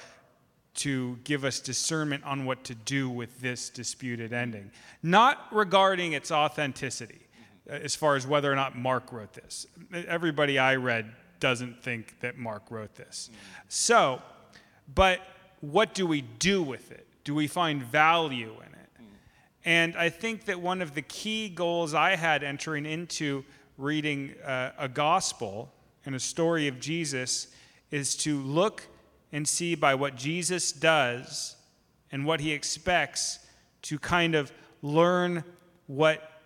[0.74, 4.70] to give us discernment on what to do with this disputed ending.
[5.02, 7.26] Not regarding its authenticity,
[7.70, 9.66] uh, as far as whether or not Mark wrote this.
[9.92, 13.28] Everybody I read doesn't think that Mark wrote this.
[13.68, 14.22] So,
[14.94, 15.20] but
[15.60, 17.06] what do we do with it?
[17.24, 18.71] Do we find value in it?
[19.64, 23.44] And I think that one of the key goals I had entering into
[23.78, 25.72] reading uh, a gospel
[26.04, 27.48] and a story of Jesus
[27.90, 28.86] is to look
[29.30, 31.56] and see by what Jesus does
[32.10, 33.38] and what he expects
[33.82, 35.44] to kind of learn
[35.86, 36.40] what,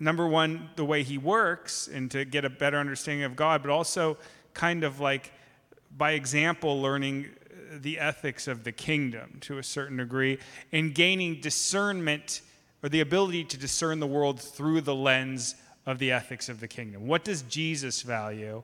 [0.00, 3.70] number one, the way he works and to get a better understanding of God, but
[3.70, 4.18] also
[4.52, 5.32] kind of like
[5.96, 7.30] by example, learning
[7.82, 10.38] the ethics of the kingdom to a certain degree
[10.72, 12.42] and gaining discernment
[12.82, 15.54] or the ability to discern the world through the lens
[15.86, 17.06] of the ethics of the kingdom.
[17.06, 18.62] What does Jesus value?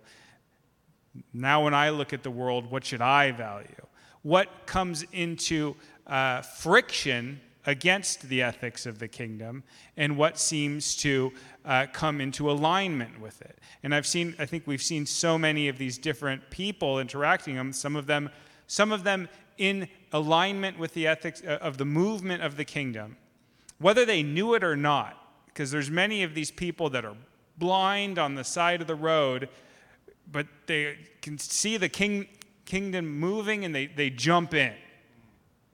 [1.32, 3.86] Now, when I look at the world, what should I value?
[4.22, 9.62] What comes into uh, friction against the ethics of the kingdom
[9.96, 11.32] and what seems to
[11.64, 13.58] uh, come into alignment with it.
[13.82, 17.72] And I've seen, I think we've seen so many of these different people interacting them,
[17.72, 18.30] some of them,
[18.72, 23.18] some of them in alignment with the ethics uh, of the movement of the kingdom,
[23.78, 27.14] whether they knew it or not, because there's many of these people that are
[27.58, 29.50] blind on the side of the road,
[30.30, 32.26] but they can see the king,
[32.64, 34.72] kingdom moving and they, they jump in.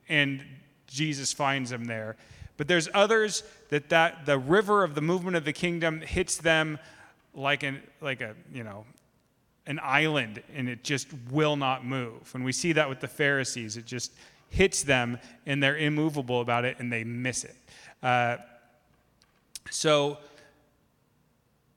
[0.08, 0.44] And
[0.88, 2.16] Jesus finds them there.
[2.56, 6.80] But there's others that, that the river of the movement of the kingdom hits them
[7.32, 8.84] like an like a you know
[9.68, 12.32] an island and it just will not move.
[12.34, 13.76] And we see that with the Pharisees.
[13.76, 14.12] It just
[14.50, 17.54] hits them and they're immovable about it and they miss it.
[18.02, 18.38] Uh,
[19.70, 20.18] so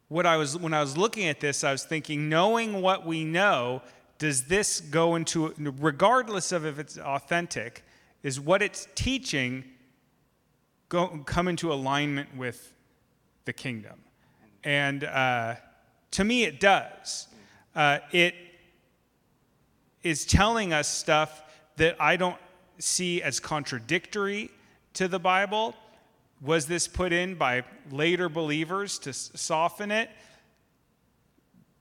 [0.08, 3.24] what I was when I was looking at this, I was thinking, knowing what we
[3.24, 3.84] know,
[4.18, 7.84] does this go into regardless of if it's authentic?
[8.24, 9.64] is what it's teaching
[10.90, 12.74] go, come into alignment with
[13.46, 14.00] the kingdom?
[14.64, 15.56] And uh,
[16.12, 17.28] to me, it does.
[17.76, 18.36] Uh, it
[20.04, 21.44] is telling us stuff
[21.78, 22.38] that I don't
[22.80, 24.50] see as contradictory
[24.94, 25.76] to the Bible.
[26.42, 30.10] Was this put in by later believers to soften it?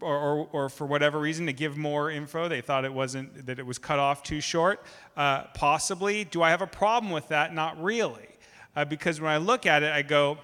[0.00, 2.48] or, or, or, for whatever reason to give more info.
[2.48, 4.82] They thought it wasn't, that it was cut off too short.
[5.16, 6.24] Uh, possibly.
[6.24, 7.54] Do I have a problem with that?
[7.54, 8.28] Not really.
[8.74, 10.38] Uh, because when I look at it, I go,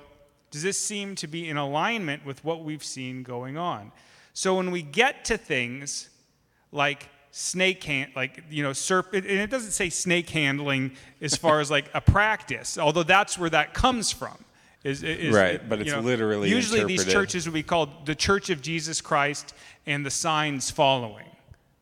[0.51, 3.93] does this seem to be in alignment with what we've seen going on?
[4.37, 6.11] So when we get to things
[6.71, 11.61] like snake hand, like, you know, serpent, and it doesn't say snake handling as far
[11.61, 14.37] as like a practice, although that's where that comes from.
[14.85, 17.07] Is, is, right, but it's know, literally usually interpreted.
[17.07, 19.55] these churches would be called the Church of Jesus Christ
[19.87, 21.25] and the signs following.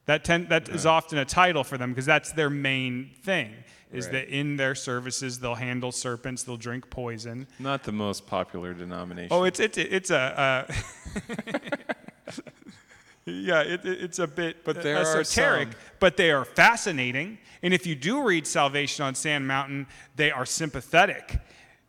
[0.07, 3.53] That ten, that is often a title for them because that's their main thing.
[3.93, 4.13] Is right.
[4.13, 7.49] that in their services they'll handle serpents, they'll drink poison.
[7.59, 9.31] Not the most popular denomination.
[9.33, 10.69] Oh, it's it's it's a.
[10.71, 11.93] Uh,
[13.25, 15.81] yeah, it, it's a bit but there esoteric, are some.
[16.01, 17.39] but they are fascinating.
[17.63, 21.39] And if you do read Salvation on Sand Mountain, they are sympathetic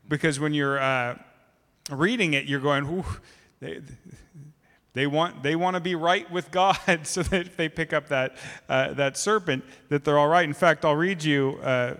[0.07, 1.17] because when you're uh,
[1.91, 3.03] reading it, you're going,
[3.59, 3.81] they,
[4.93, 8.07] they want, they want to be right with God so that if they pick up
[8.09, 8.37] that,
[8.69, 10.45] uh, that serpent, that they're all right.
[10.45, 11.95] In fact, I'll read you, uh,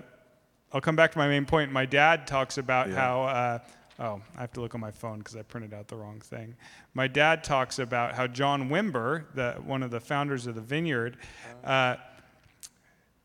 [0.71, 1.71] I'll come back to my main point.
[1.71, 2.95] My dad talks about yeah.
[2.95, 3.59] how, uh,
[3.99, 6.55] oh, I have to look on my phone because I printed out the wrong thing.
[6.93, 11.17] My dad talks about how John Wimber, the, one of the founders of the Vineyard,
[11.63, 11.95] uh,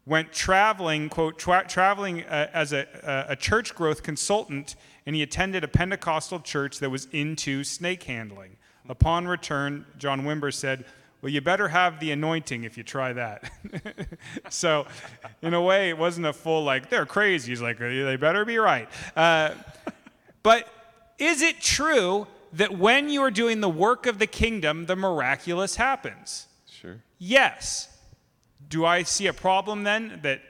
[0.06, 5.64] went traveling, quote, tra- traveling uh, as a, a church growth consultant, and he attended
[5.64, 8.56] a Pentecostal church that was into snake handling.
[8.88, 10.84] Upon return, John Wimber said,
[11.22, 13.52] Well, you better have the anointing if you try that.
[14.50, 14.86] so,
[15.42, 17.52] in a way, it wasn't a full, like, they're crazy.
[17.52, 18.88] He's like, They better be right.
[19.14, 19.50] Uh,
[20.42, 20.68] but
[21.18, 25.76] is it true that when you are doing the work of the kingdom, the miraculous
[25.76, 26.46] happens?
[26.68, 26.96] Sure.
[27.18, 27.88] Yes.
[28.68, 30.40] Do I see a problem then that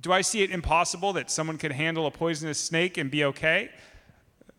[0.00, 3.70] do I see it impossible that someone could handle a poisonous snake and be okay?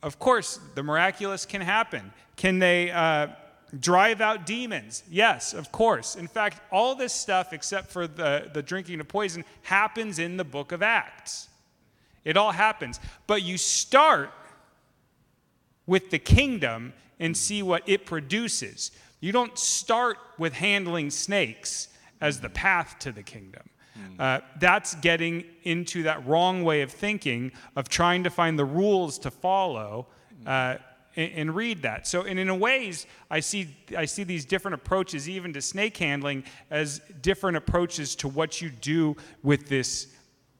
[0.04, 2.14] Of course, the miraculous can happen.
[2.36, 3.28] Can they uh,
[3.80, 5.04] drive out demons?
[5.10, 6.16] Yes, of course.
[6.16, 10.44] In fact, all this stuff, except for the, the drinking of poison, happens in the
[10.44, 11.50] book of Acts.
[12.24, 13.00] It all happens.
[13.26, 14.32] But you start
[15.92, 18.92] with the kingdom and see what it produces.
[19.20, 21.90] You don't start with handling snakes
[22.22, 23.64] as the path to the kingdom.
[24.18, 29.20] Uh, that's getting into that wrong way of thinking of trying to find the rules
[29.20, 30.08] to follow
[30.46, 30.78] uh,
[31.18, 32.08] and, and, read that.
[32.08, 35.98] So, and in a ways, I see I see these different approaches, even to snake
[35.98, 40.08] handling, as different approaches to what you do with this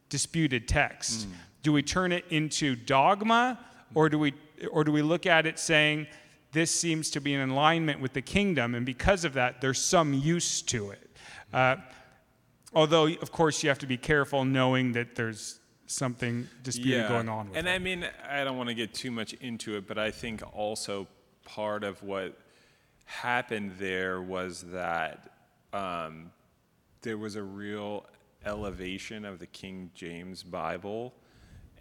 [0.10, 1.28] disputed text.
[1.28, 1.32] Mm.
[1.64, 3.58] Do we turn it into dogma,
[3.96, 4.34] or do we
[4.70, 6.07] or do we look at it saying?
[6.51, 10.14] This seems to be in alignment with the kingdom, and because of that, there's some
[10.14, 11.09] use to it.
[11.53, 11.78] Uh,
[12.74, 17.07] although, of course, you have to be careful knowing that there's something disputed yeah.
[17.07, 17.47] going on.
[17.47, 17.59] and it.
[17.59, 20.41] And I mean, I don't want to get too much into it, but I think
[20.53, 21.07] also
[21.45, 22.38] part of what
[23.05, 25.32] happened there was that
[25.74, 26.32] um,
[27.01, 28.05] there was a real
[28.45, 31.14] elevation of the King James Bible.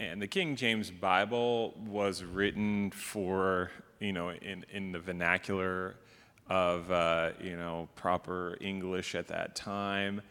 [0.01, 5.95] And the King James Bible was written for, you know, in, in the vernacular
[6.49, 10.23] of uh, you know proper English at that time,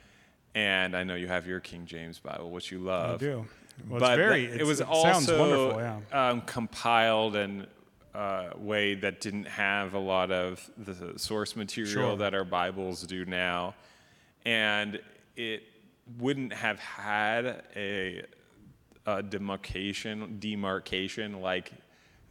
[0.55, 3.15] and I know you have your King James Bible, which you love.
[3.15, 3.45] I do.
[3.87, 4.45] Well, but it's very.
[4.45, 5.79] it was it also sounds wonderful.
[5.79, 6.29] Yeah.
[6.29, 7.67] um, compiled in
[8.15, 12.17] a way that didn't have a lot of the source material Sure.
[12.17, 13.75] that our Bibles do now,
[14.45, 14.99] and
[15.37, 15.63] it
[16.17, 18.23] wouldn't have had a,
[19.17, 21.71] a demarcation demarcation like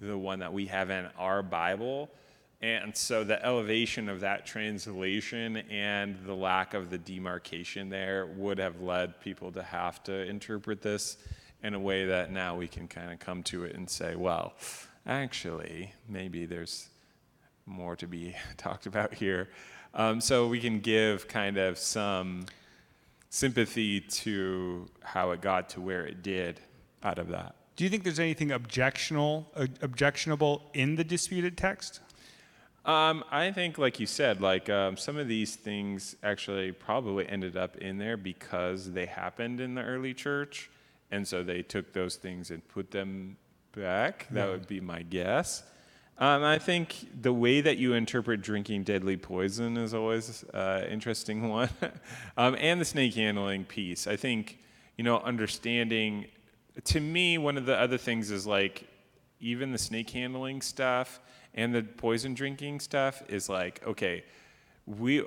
[0.01, 2.09] the one that we have in our Bible.
[2.61, 8.59] And so the elevation of that translation and the lack of the demarcation there would
[8.59, 11.19] have led people to have to interpret this
[11.63, 14.55] in a way that now we can kind of come to it and say, well,
[15.07, 16.89] actually, maybe there's
[17.67, 19.49] more to be talked about here.
[19.95, 22.47] Um, so we can give kind of some
[23.31, 26.61] sympathy to how it got to where it did
[27.03, 27.55] out of that.
[27.77, 29.47] Do you think there's anything objectionable,
[29.83, 32.01] objectionable in the disputed text?
[32.85, 37.57] Um, I think, like you said, like um, some of these things actually probably ended
[37.57, 40.71] up in there because they happened in the early church,
[41.11, 43.37] and so they took those things and put them
[43.77, 44.27] back.
[44.31, 45.63] That would be my guess.
[46.17, 50.87] Um, I think the way that you interpret drinking deadly poison is always an uh,
[50.91, 51.69] interesting one,
[52.37, 54.07] um, and the snake handling piece.
[54.07, 54.59] I think
[54.97, 56.27] you know understanding.
[56.85, 58.87] To me, one of the other things is like
[59.41, 61.21] even the snake handling stuff
[61.55, 64.25] and the poison drinking stuff is like okay
[64.87, 65.25] we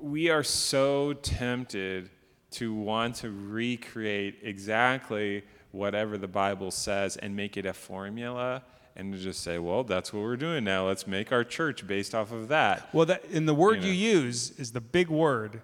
[0.00, 2.10] we are so tempted
[2.50, 8.62] to want to recreate exactly whatever the bible says and make it a formula
[8.96, 10.86] and to just say well that's what we're doing now.
[10.86, 12.92] Let's make our church based off of that.
[12.92, 15.62] Well, that and the word You you, use is the big word,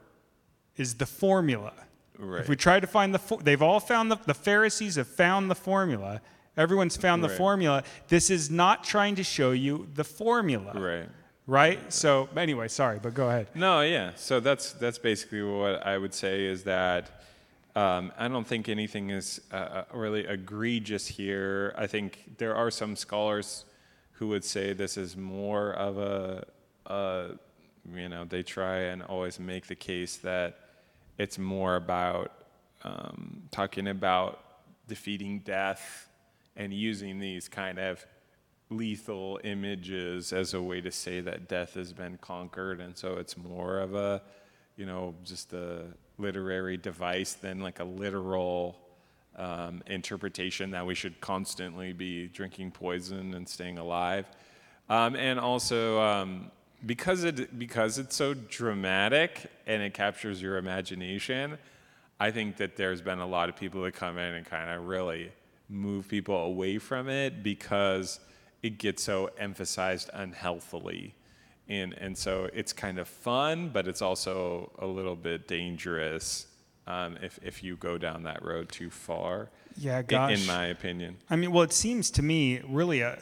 [0.76, 1.72] is the formula.
[2.18, 2.40] Right.
[2.40, 5.50] If we try to find the, fo- they've all found the, the Pharisees have found
[5.50, 6.20] the formula.
[6.56, 7.36] Everyone's found the Right.
[7.36, 7.82] formula.
[8.08, 10.72] This is not trying to show you the formula.
[10.74, 11.08] right
[11.48, 11.92] Right.
[11.92, 13.46] So anyway, sorry, but go ahead.
[13.54, 14.10] No, yeah.
[14.16, 17.22] So that's that's basically what I would say is that
[17.76, 21.72] um, I don't think anything is uh, really egregious here.
[21.78, 23.64] I think there are some scholars
[24.12, 26.44] who would say this is more of a,
[26.86, 27.26] a
[27.94, 30.58] you know, they try and always make the case that
[31.18, 32.32] it's more about
[32.84, 34.40] um, talking about
[34.88, 36.08] defeating death
[36.56, 38.04] and using these kind of
[38.70, 42.80] lethal images as a way to say that death has been conquered.
[42.80, 44.22] And so it's more of a
[44.76, 45.84] you know just a
[46.18, 48.78] literary device than like a literal
[49.36, 54.26] um, interpretation that we should constantly be drinking poison and staying alive.
[54.88, 56.50] Um, and also um,
[56.86, 61.58] because it because it's so dramatic and it captures your imagination
[62.20, 64.86] i think that there's been a lot of people that come in and kind of
[64.86, 65.30] really
[65.68, 68.20] move people away from it because
[68.62, 71.14] it gets so emphasized unhealthily.
[71.68, 76.46] And, and so it's kind of fun, but it's also a little bit dangerous
[76.86, 79.50] um, if, if you go down that road too far.
[79.76, 80.46] Yeah, i- In, gosh.
[80.46, 81.16] my opinion.
[81.28, 83.18] I mean, well, it seems to me really a.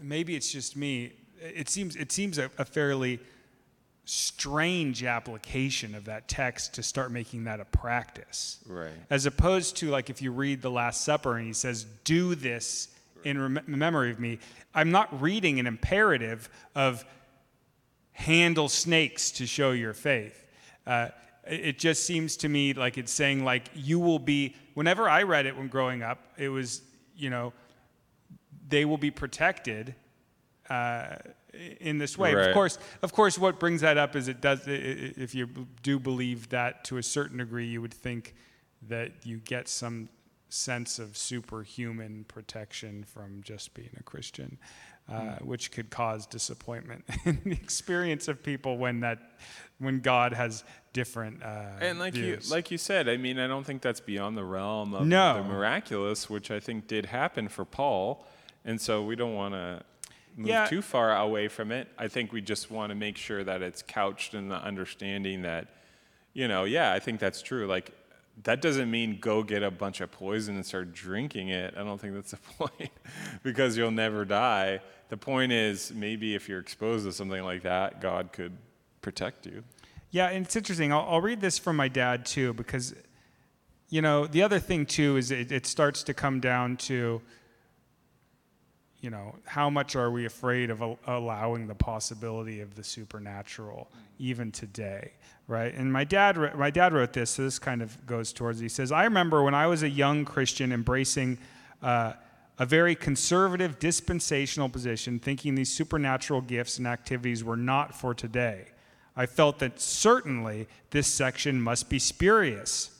[0.00, 1.12] Maybe it's just me.
[1.40, 3.20] It seems it seems a, a fairly
[4.04, 8.58] strange application of that text to start making that a practice.
[8.66, 8.90] Right.
[9.10, 12.88] As opposed to like if you read the Last Supper and he says, "Do this
[13.24, 14.38] in rem- memory of me."
[14.74, 17.04] I'm not reading an imperative of
[18.12, 20.44] handle snakes to show your faith.
[20.86, 21.08] Uh,
[21.46, 24.54] it it just seems to me like it's saying like you will be.
[24.74, 26.82] Whenever I read it when growing up, it was
[27.16, 27.52] you know
[28.68, 29.94] they will be protected
[30.70, 31.16] uh,
[31.80, 32.34] in this way.
[32.34, 32.48] Right.
[32.48, 34.62] Of course, of course, what brings that up is it does.
[34.66, 35.48] If you
[35.82, 38.34] do believe that to a certain degree, you would think
[38.88, 40.08] that you get some
[40.48, 44.56] sense of superhuman protection from just being a Christian,
[45.10, 49.18] uh, which could cause disappointment in the experience of people when that
[49.78, 50.62] when God has
[50.92, 52.48] different uh, And like views.
[52.48, 55.42] you, like you said, I mean, I don't think that's beyond the realm of No.
[55.42, 58.24] the miraculous, which I think did happen for Paul.
[58.64, 59.82] And so we don't want to
[60.36, 60.66] move Yeah.
[60.66, 61.88] too far away from it.
[61.98, 65.68] I think we just want to make sure that it's couched in the understanding that,
[66.32, 67.66] you know, yeah, I think that's true.
[67.66, 67.92] Like,
[68.42, 71.74] that doesn't mean go get a bunch of poison and start drinking it.
[71.76, 72.90] I don't think that's the point
[73.44, 74.80] because you'll never die.
[75.08, 78.56] The point is maybe if you're exposed to something like that, God could
[79.02, 79.62] protect you.
[80.10, 80.92] Yeah, and it's interesting.
[80.92, 82.94] I'll, I'll read this from my dad too, because,
[83.88, 87.20] you know, the other thing too is it, it starts to come down to,
[89.04, 93.90] you know, how much are we afraid of al- allowing the possibility of the supernatural
[94.18, 95.12] even today,
[95.46, 95.74] right?
[95.74, 98.60] And my dad, wr- my dad wrote this, so this kind of goes towards.
[98.60, 101.38] He says, "I remember when I was a young Christian embracing."
[101.82, 102.14] Uh,
[102.56, 108.66] a very conservative dispensational position, thinking these supernatural gifts and activities were not for today.
[109.16, 112.93] I felt that certainly this section must be spurious.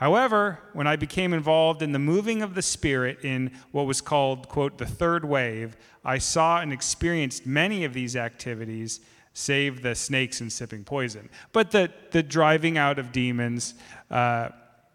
[0.00, 4.48] However, when I became involved in the moving of the Spirit in what was called,
[4.48, 9.00] quote, the third wave, I saw and experienced many of these activities,
[9.34, 11.28] save the snakes and sipping poison.
[11.52, 13.74] But the, the driving out of demons
[14.10, 14.48] uh,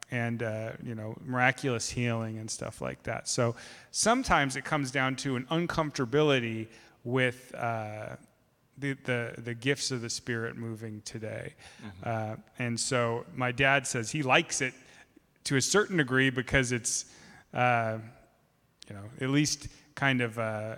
[0.10, 3.28] and, uh, you know, miraculous healing and stuff like that.
[3.28, 3.56] So
[3.91, 6.68] sometimes it comes down to an uncomfortability
[7.03, 7.53] with.
[7.53, 8.16] Uh,
[8.78, 11.53] the, the, the gifts of the Spirit moving today.
[11.82, 12.34] Mm-hmm.
[12.34, 14.74] Uh, and so my dad says he likes it
[15.46, 17.06] to a certain degree because it's,
[17.54, 17.98] uh,
[18.89, 20.76] you know, at least kind of, uh,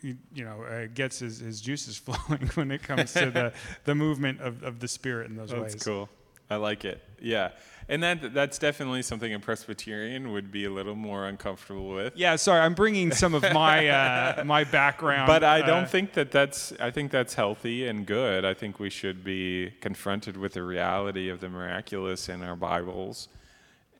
[0.00, 3.52] you, you, know, uh, gets his, his juices flowing when it comes to the,
[3.84, 5.72] the movement of, of the Spirit in those That's ways.
[5.72, 6.08] That's cool.
[6.50, 7.02] I like it.
[7.20, 7.50] Yeah.
[7.88, 12.16] And that that's definitely something a Presbyterian would be a little more uncomfortable with.
[12.16, 15.26] Yeah, sorry, I'm bringing some of my uh, my background.
[15.26, 18.44] But I don't uh, think that that's I think that's healthy and good.
[18.44, 23.28] I think we should be confronted with the reality of the miraculous in our Bibles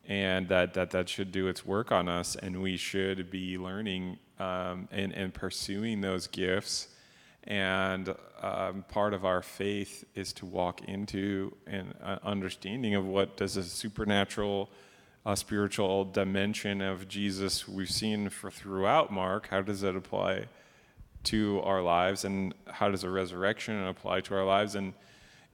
[0.09, 4.18] and that that, that should do its work on us and we should be learning
[4.39, 6.89] um, and, and pursuing those gifts
[7.45, 13.36] and um, part of our faith is to walk into an uh, understanding of what
[13.36, 14.70] does a supernatural,
[15.26, 19.49] uh, spiritual dimension of Jesus we've seen for throughout Mark.
[19.49, 20.47] How does that apply
[21.24, 24.74] to our lives, and how does a resurrection apply to our lives?
[24.74, 24.93] And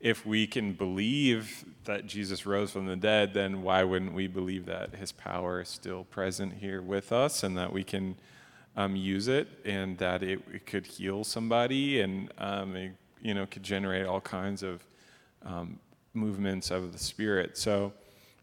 [0.00, 4.66] if we can believe that Jesus rose from the dead, then why wouldn't we believe
[4.66, 8.16] that His power is still present here with us, and that we can
[8.76, 13.46] um, use it and that it, it, could heal somebody and um, it, you know
[13.46, 14.84] could generate all kinds of
[15.44, 15.78] um,
[16.14, 17.56] movements of the spirit.
[17.56, 17.92] So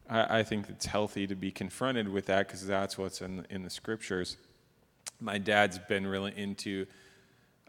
[0.10, 3.64] I, I, think it's healthy to be confronted with that because that's what's in, in
[3.64, 4.38] the scriptures.
[5.20, 6.86] My dad's been really into,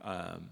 [0.02, 0.48] um,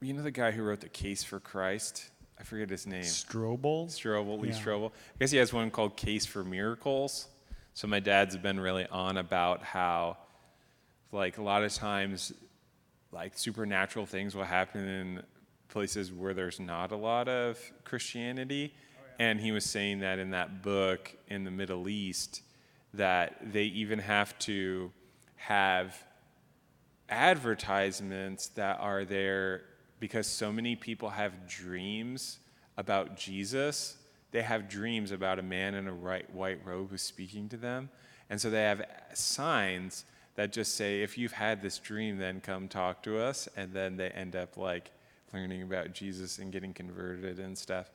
[0.00, 2.10] you know, the guy who wrote the Case for Christ.
[2.38, 3.02] I forget his name.
[3.02, 3.88] Strobel.
[3.88, 4.54] Strobel, Lee yeah.
[4.54, 4.90] Strobel.
[4.90, 7.28] I guess he has one called Case for Miracles.
[7.74, 10.16] So my dad's been really on about how
[11.12, 12.32] like a lot of times
[13.12, 15.22] like supernatural things will happen in
[15.68, 18.72] places where there's not a lot of Christianity.
[18.74, 19.26] Oh, yeah.
[19.26, 22.42] And he was saying that in that book in the Middle East,
[22.94, 24.90] that they even have to
[25.36, 25.96] have
[27.08, 29.62] advertisements that are there
[30.00, 32.38] because so many people have dreams
[32.76, 33.96] about Jesus.
[34.30, 37.88] They have dreams about a man in a white robe who's speaking to them.
[38.30, 38.84] And so they have
[39.14, 40.04] signs
[40.38, 43.48] that just say, if you've had this dream, then come talk to us.
[43.56, 44.92] And then they end up like
[45.34, 47.90] learning about Jesus and getting converted and stuff.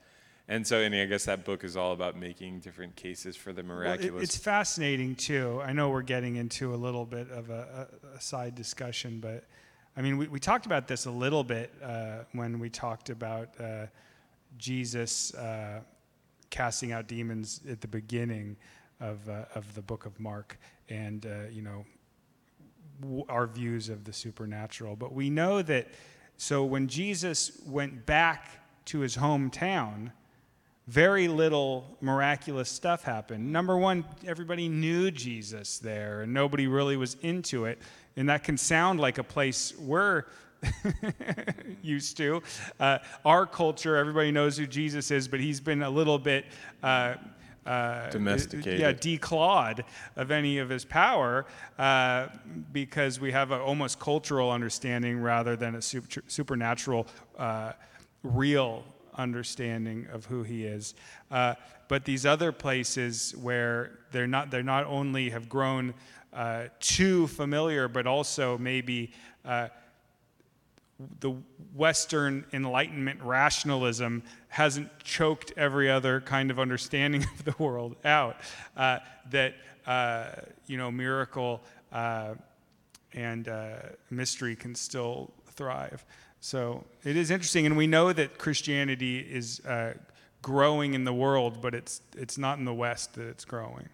[0.49, 3.63] And so, and I guess that book is all about making different cases for the
[3.63, 4.11] miraculous.
[4.11, 5.61] Well, it, it's fascinating too.
[5.63, 9.45] I know we're getting into a little bit of a, a, a side discussion, but
[9.95, 13.51] I mean, we, we talked about this a little bit uh, when we talked about
[13.57, 13.85] uh,
[14.57, 15.79] Jesus uh,
[16.49, 18.57] casting out demons at the beginning
[18.99, 20.59] of, uh, of the book of Mark.
[20.89, 21.85] And, uh, you know,
[23.29, 24.95] our views of the supernatural.
[24.95, 25.87] But we know that,
[26.37, 28.49] so when Jesus went back
[28.85, 30.11] to his hometown,
[30.87, 33.51] very little miraculous stuff happened.
[33.51, 37.79] Number one, everybody knew Jesus there, and nobody really was into it.
[38.17, 40.25] And that can sound like a place we're
[41.81, 42.41] used to.
[42.79, 46.45] Uh, our culture, everybody knows who Jesus is, but he's been a little bit.
[46.81, 47.15] Uh,
[47.65, 48.79] uh, domesticated.
[48.79, 49.83] Yeah, declawed
[50.15, 51.45] of any of his power
[51.77, 52.27] uh,
[52.71, 57.07] because we have an almost cultural understanding rather than a super, supernatural,
[57.37, 57.73] uh,
[58.23, 58.83] real
[59.15, 60.95] understanding of who he is.
[61.29, 61.53] Uh,
[61.87, 65.93] but these other places where they're not, they're not only have grown
[66.33, 69.11] uh, too familiar, but also maybe
[69.45, 69.67] uh,
[71.19, 71.31] the
[71.73, 78.37] Western Enlightenment rationalism hasn't choked every other kind of understanding of the world out.
[78.75, 78.99] Uh,
[79.31, 80.29] that, uh,
[80.67, 82.35] you know, miracle uh,
[83.13, 83.75] and uh,
[84.09, 86.05] mystery can still thrive.
[86.39, 87.65] So it is interesting.
[87.65, 89.93] And we know that Christianity is uh,
[90.41, 93.89] growing in the world, but it's, it's not in the West that it's growing.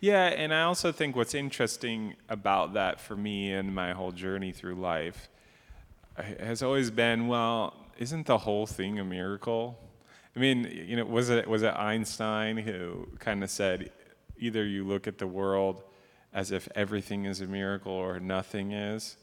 [0.00, 4.52] Yeah, and I also think what's interesting about that for me and my whole journey
[4.52, 5.28] through life
[6.40, 9.78] has always been, well, isn't the whole thing a miracle?
[10.36, 13.90] I mean, you know, was it was it Einstein who kind of said,
[14.38, 15.82] either you look at the world
[16.32, 19.16] as if everything is a miracle or nothing is,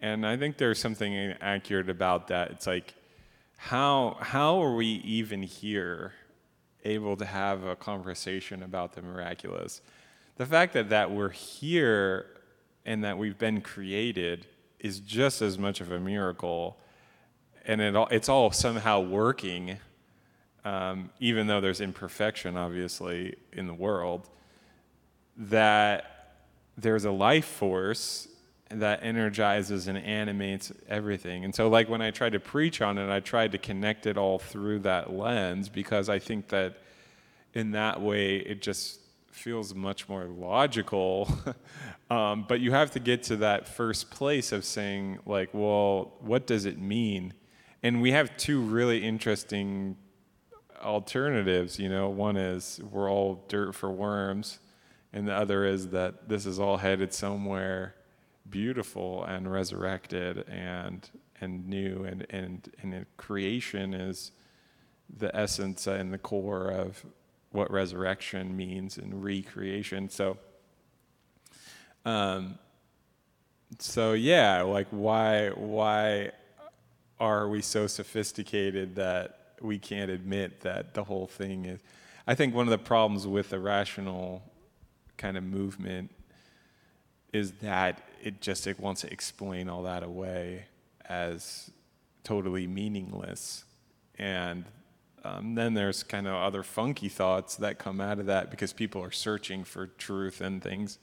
[0.00, 2.50] and I think there's something accurate about that.
[2.50, 2.94] It's like,
[3.56, 6.12] how how are we even here,
[6.84, 9.82] able to have a conversation about the miraculous?
[10.36, 12.26] The fact that that we're here
[12.84, 14.46] and that we've been created
[14.80, 16.76] is just as much of a miracle
[17.66, 19.78] and it all, it's all somehow working,
[20.64, 24.28] um, even though there's imperfection, obviously, in the world,
[25.36, 26.36] that
[26.78, 28.28] there's a life force
[28.70, 31.44] that energizes and animates everything.
[31.44, 34.16] And so, like, when I tried to preach on it, I tried to connect it
[34.16, 36.78] all through that lens because I think that
[37.54, 39.00] in that way, it just
[39.36, 41.28] feels much more logical.
[42.10, 46.46] um, but you have to get to that first place of saying, like, well, what
[46.46, 47.34] does it mean?
[47.82, 49.96] And we have two really interesting
[50.82, 51.78] alternatives.
[51.78, 54.58] You know, one is we're all dirt for worms,
[55.12, 57.94] and the other is that this is all headed somewhere
[58.48, 61.10] beautiful and resurrected and
[61.40, 64.32] and new and and and creation is
[65.18, 67.04] the essence and the core of
[67.52, 70.08] what resurrection means and recreation.
[70.08, 70.36] So,
[72.04, 72.58] um,
[73.78, 76.30] so yeah, like why why
[77.18, 81.80] are we so sophisticated that we can't admit that the whole thing is?
[82.26, 84.42] I think one of the problems with the rational
[85.16, 86.10] kind of movement
[87.32, 90.64] is that it just it wants to explain all that away
[91.08, 91.70] as
[92.24, 93.64] totally meaningless
[94.18, 94.64] and
[95.26, 99.02] um, then there's kind of other funky thoughts that come out of that because people
[99.02, 100.98] are searching for truth and things.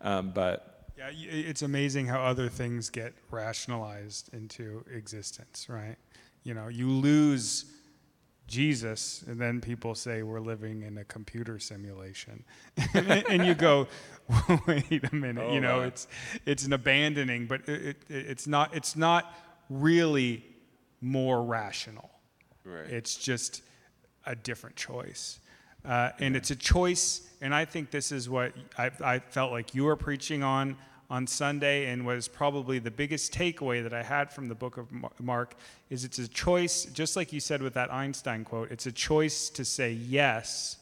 [0.00, 5.96] Um, but yeah, it's amazing how other things get rationalized into existence, right?
[6.44, 7.66] You know, you lose
[8.46, 12.44] Jesus, and then people say we're living in a computer simulation,
[12.94, 13.88] and you go,
[14.66, 15.86] wait a minute, oh, you know, my.
[15.86, 16.06] it's
[16.44, 19.34] it's an abandoning, but it, it, it's not it's not
[19.68, 20.44] really
[21.00, 22.10] more rational
[22.66, 22.90] Right.
[22.90, 23.62] It's just
[24.26, 25.38] a different choice.
[25.84, 29.72] Uh, and it's a choice, and I think this is what I, I, felt like
[29.72, 30.76] you were preaching on
[31.08, 34.88] on Sunday, and was probably the biggest takeaway that I had from the book of
[35.20, 35.54] Mark
[35.88, 39.48] is it's a choice, just like you said with that Einstein quote, it's a choice
[39.50, 40.78] to say yes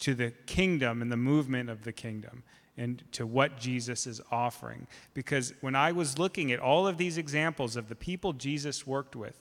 [0.00, 2.42] to the kingdom and the movement of the kingdom
[2.76, 4.88] and to what Jesus is offering.
[5.14, 9.14] Because when I was looking at all of these examples of the people Jesus worked
[9.14, 9.40] with,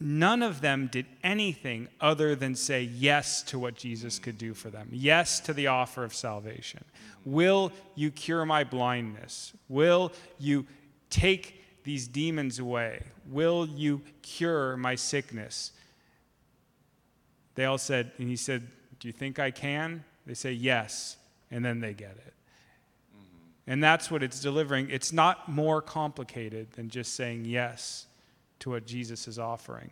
[0.00, 4.70] none of them did anything other than say yes to what Jesus could do for
[4.70, 6.84] them, yes to the offer of salvation.
[7.24, 9.52] Will you cure my blindness?
[9.68, 10.66] Will you
[11.10, 13.02] take these demons away?
[13.30, 15.72] Will you cure my sickness?
[17.54, 18.66] They all said, and he said,
[18.98, 20.04] Do you think I can?
[20.26, 21.16] They say, Yes.
[21.50, 22.34] And then they get it.
[23.14, 23.70] Mm-hmm.
[23.70, 24.90] And that's what it's delivering.
[24.90, 28.06] It's not more complicated than just saying yes
[28.64, 29.90] to what Jesus is offering.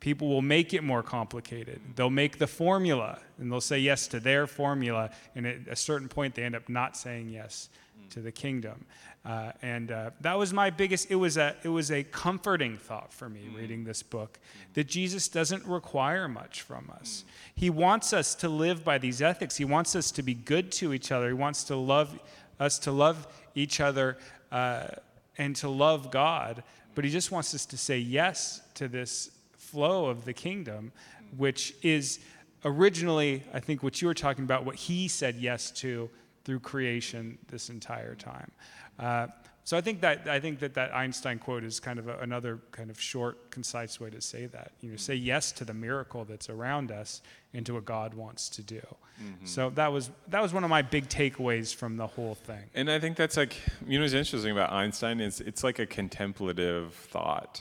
[0.00, 1.80] People will make it more complicated.
[1.94, 6.08] They'll make the formula and they'll say yes to their formula, and at a certain
[6.08, 7.68] point, they end up not saying yes
[8.10, 8.86] to the kingdom.
[9.24, 11.12] Uh, and uh, that was my biggest.
[11.12, 14.40] It was a it was a comforting thought for me reading this book
[14.74, 17.24] that Jesus doesn't require much from us.
[17.54, 19.56] He wants us to live by these ethics.
[19.56, 21.28] He wants us to be good to each other.
[21.28, 22.18] He wants to love
[22.58, 24.18] us to love each other
[24.50, 24.88] uh,
[25.36, 26.64] and to love God
[26.98, 30.90] but he just wants us to say yes to this flow of the kingdom,
[31.36, 32.18] which is
[32.64, 36.10] originally, I think, what you were talking about, what he said yes to
[36.44, 38.50] through creation this entire time.
[38.98, 39.28] Uh,
[39.68, 42.58] so I think that I think that that Einstein quote is kind of a, another
[42.72, 44.72] kind of short, concise way to say that.
[44.80, 47.20] You know, say yes to the miracle that's around us
[47.52, 48.80] and to what God wants to do.
[48.80, 49.44] Mm-hmm.
[49.44, 52.64] So that was that was one of my big takeaways from the whole thing.
[52.74, 55.84] And I think that's like you know what's interesting about Einstein is it's like a
[55.84, 57.60] contemplative thought.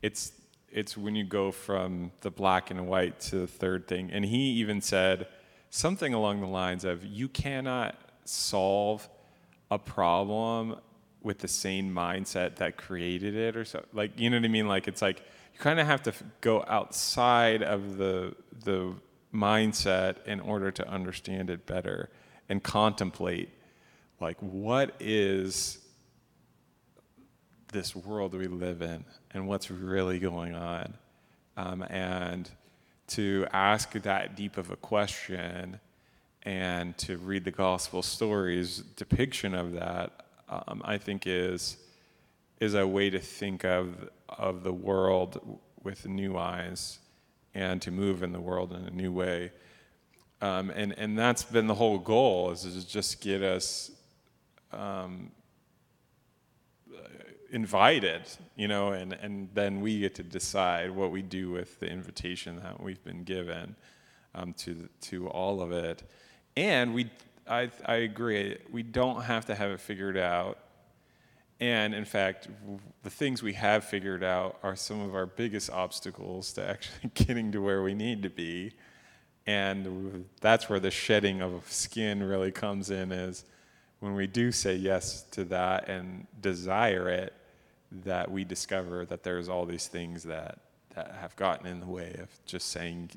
[0.00, 0.32] It's
[0.72, 4.10] it's when you go from the black and white to the third thing.
[4.10, 5.26] And he even said
[5.68, 9.06] something along the lines of you cannot solve
[9.70, 10.76] a problem
[11.26, 14.68] with the same mindset that created it or so like you know what i mean?
[14.68, 15.18] Like it's like
[15.52, 18.94] you kind of have to go outside of the the
[19.34, 22.10] mindset in order to understand it better
[22.48, 23.50] and contemplate
[24.20, 25.78] like what is
[27.72, 30.94] this world we live in and what's really going on?
[31.56, 32.48] Um, and
[33.08, 35.80] to ask that deep of a question
[36.44, 41.76] and to read the gospel stories depiction of that um, I think is
[42.60, 46.98] is a way to think of of the world with new eyes
[47.54, 49.52] and to move in the world in a new way.
[50.40, 53.90] Um, and and that's been the whole goal is to just get us
[54.72, 55.30] um,
[57.50, 58.22] invited,
[58.54, 62.56] you know, and and then we get to decide what we do with the invitation
[62.56, 63.74] that we've been given
[64.34, 66.02] um, to to all of it,
[66.56, 67.10] and we
[67.48, 68.58] I, I agree.
[68.70, 70.58] We don't have to have it figured out.
[71.58, 72.48] And in fact,
[73.02, 77.52] the things we have figured out are some of our biggest obstacles to actually getting
[77.52, 78.72] to where we need to be.
[79.46, 83.44] And that's where the shedding of skin really comes in is
[84.00, 87.32] when we do say yes to that and desire it,
[88.04, 90.58] that we discover that there's all these things that,
[90.94, 93.10] that have gotten in the way of just saying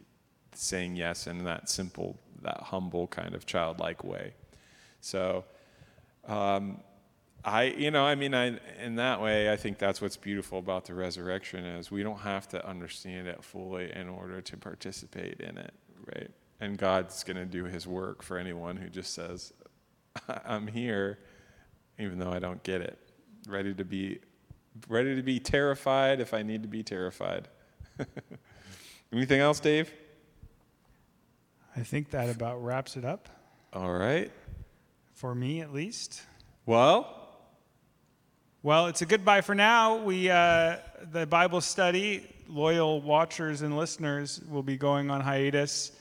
[0.54, 4.34] saying yes in that simple, that humble kind of childlike way.
[5.02, 5.46] So,
[6.28, 6.82] um,
[7.44, 10.86] I, you know, I mean, I, in that way, I think that's what's beautiful about
[10.86, 15.58] the resurrection is we don't have to understand it fully in order to participate in
[15.58, 15.74] it,
[16.06, 16.30] right?
[16.60, 19.54] And God's going to do His work for anyone who just says,
[20.46, 21.20] "I'm here,
[21.98, 23.00] even though I don't get it,
[23.48, 24.20] ready to be,
[24.90, 27.48] ready to be terrified if I need to be terrified."
[29.14, 29.92] Anything else, Dave?
[31.76, 33.30] I think that about wraps it up
[33.74, 34.32] All right.
[35.14, 36.24] for me, at least.
[36.66, 37.16] Well,
[38.64, 39.98] Well, it's a goodbye for now.
[39.98, 40.78] We uh,
[41.12, 45.94] the Bible study, loyal watchers and listeners, will be going on hiatus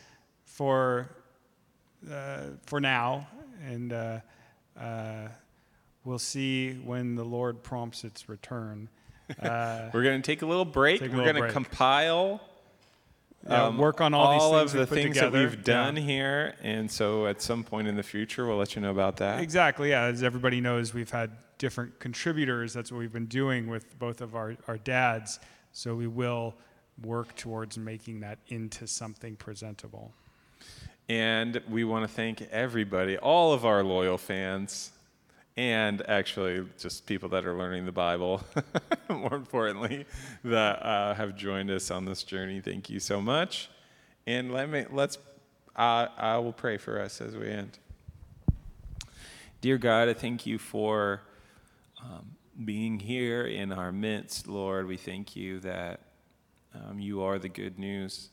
[0.44, 1.08] for
[2.10, 3.28] uh, for now,
[3.64, 4.20] and uh,
[4.78, 5.28] uh,
[6.04, 8.88] we'll see when the Lord prompts its return.
[9.42, 11.02] Uh, we're going to take a little break.
[11.02, 12.40] A we're going to compile
[13.48, 15.42] yeah, um, work on all, these things of the things together.
[15.42, 16.02] that we've done Yeah.
[16.02, 16.54] here.
[16.62, 19.40] And so at some point in the future, we'll let you know about that.
[19.40, 19.90] Exactly.
[19.90, 20.04] Yeah.
[20.04, 22.72] As everybody knows, we've had different contributors.
[22.74, 25.40] That's what we've been doing with both of our, our dads.
[25.72, 26.54] So we will
[27.02, 30.12] work towards making that into something presentable.
[31.08, 34.90] And we want to thank everybody, all of our loyal fans,
[35.58, 38.40] and actually just people that are learning the Bible,
[39.08, 40.06] more importantly,
[40.44, 42.60] that uh, have joined us on this journey.
[42.60, 43.68] Thank you so much.
[44.24, 45.18] And let me let's
[45.74, 47.76] uh, I will pray for us as we end.
[49.60, 51.22] Dear God, I thank you for
[52.04, 54.86] um, being here in our midst, Lord.
[54.86, 56.02] We thank you that
[56.72, 58.28] um, you are the good news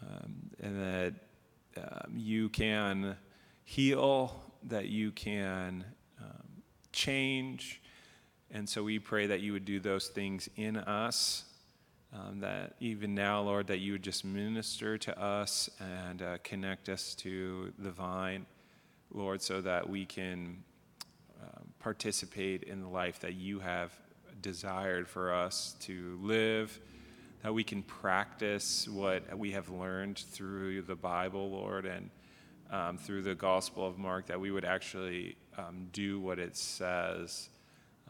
[0.00, 1.14] um, and that
[1.76, 3.16] um, you can
[3.62, 5.84] heal, that you can
[6.92, 7.80] change.
[8.50, 11.44] And so we pray that you would do those things in us.
[12.12, 16.88] Um, that even now, Lord, that you would just minister to us and uh, connect
[16.88, 18.46] us to the vine,
[19.12, 20.64] Lord, so that we can
[21.40, 23.92] um, participate in the life that you have
[24.42, 26.80] desired for us to live,
[27.44, 32.10] that we can practice what we have learned through the Bible, Lord, and
[32.70, 37.48] um, through the Gospel of Mark, that we would actually um, do what it says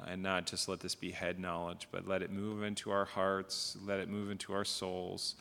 [0.01, 3.05] uh, and not just let this be head knowledge, but let it move into our
[3.05, 5.37] hearts, let it move into our souls,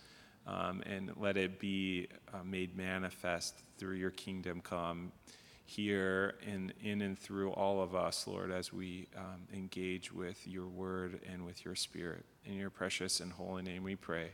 [0.48, 5.12] um, and let it be uh, made manifest through your kingdom come
[5.66, 10.66] here in, in and through all of us, Lord, as we um, engage with your
[10.66, 12.26] word and with your spirit.
[12.44, 14.32] In your precious and holy name we pray.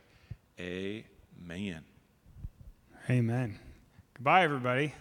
[0.58, 1.84] Amen.
[3.10, 3.65] Amen.
[4.16, 4.94] Goodbye, everybody.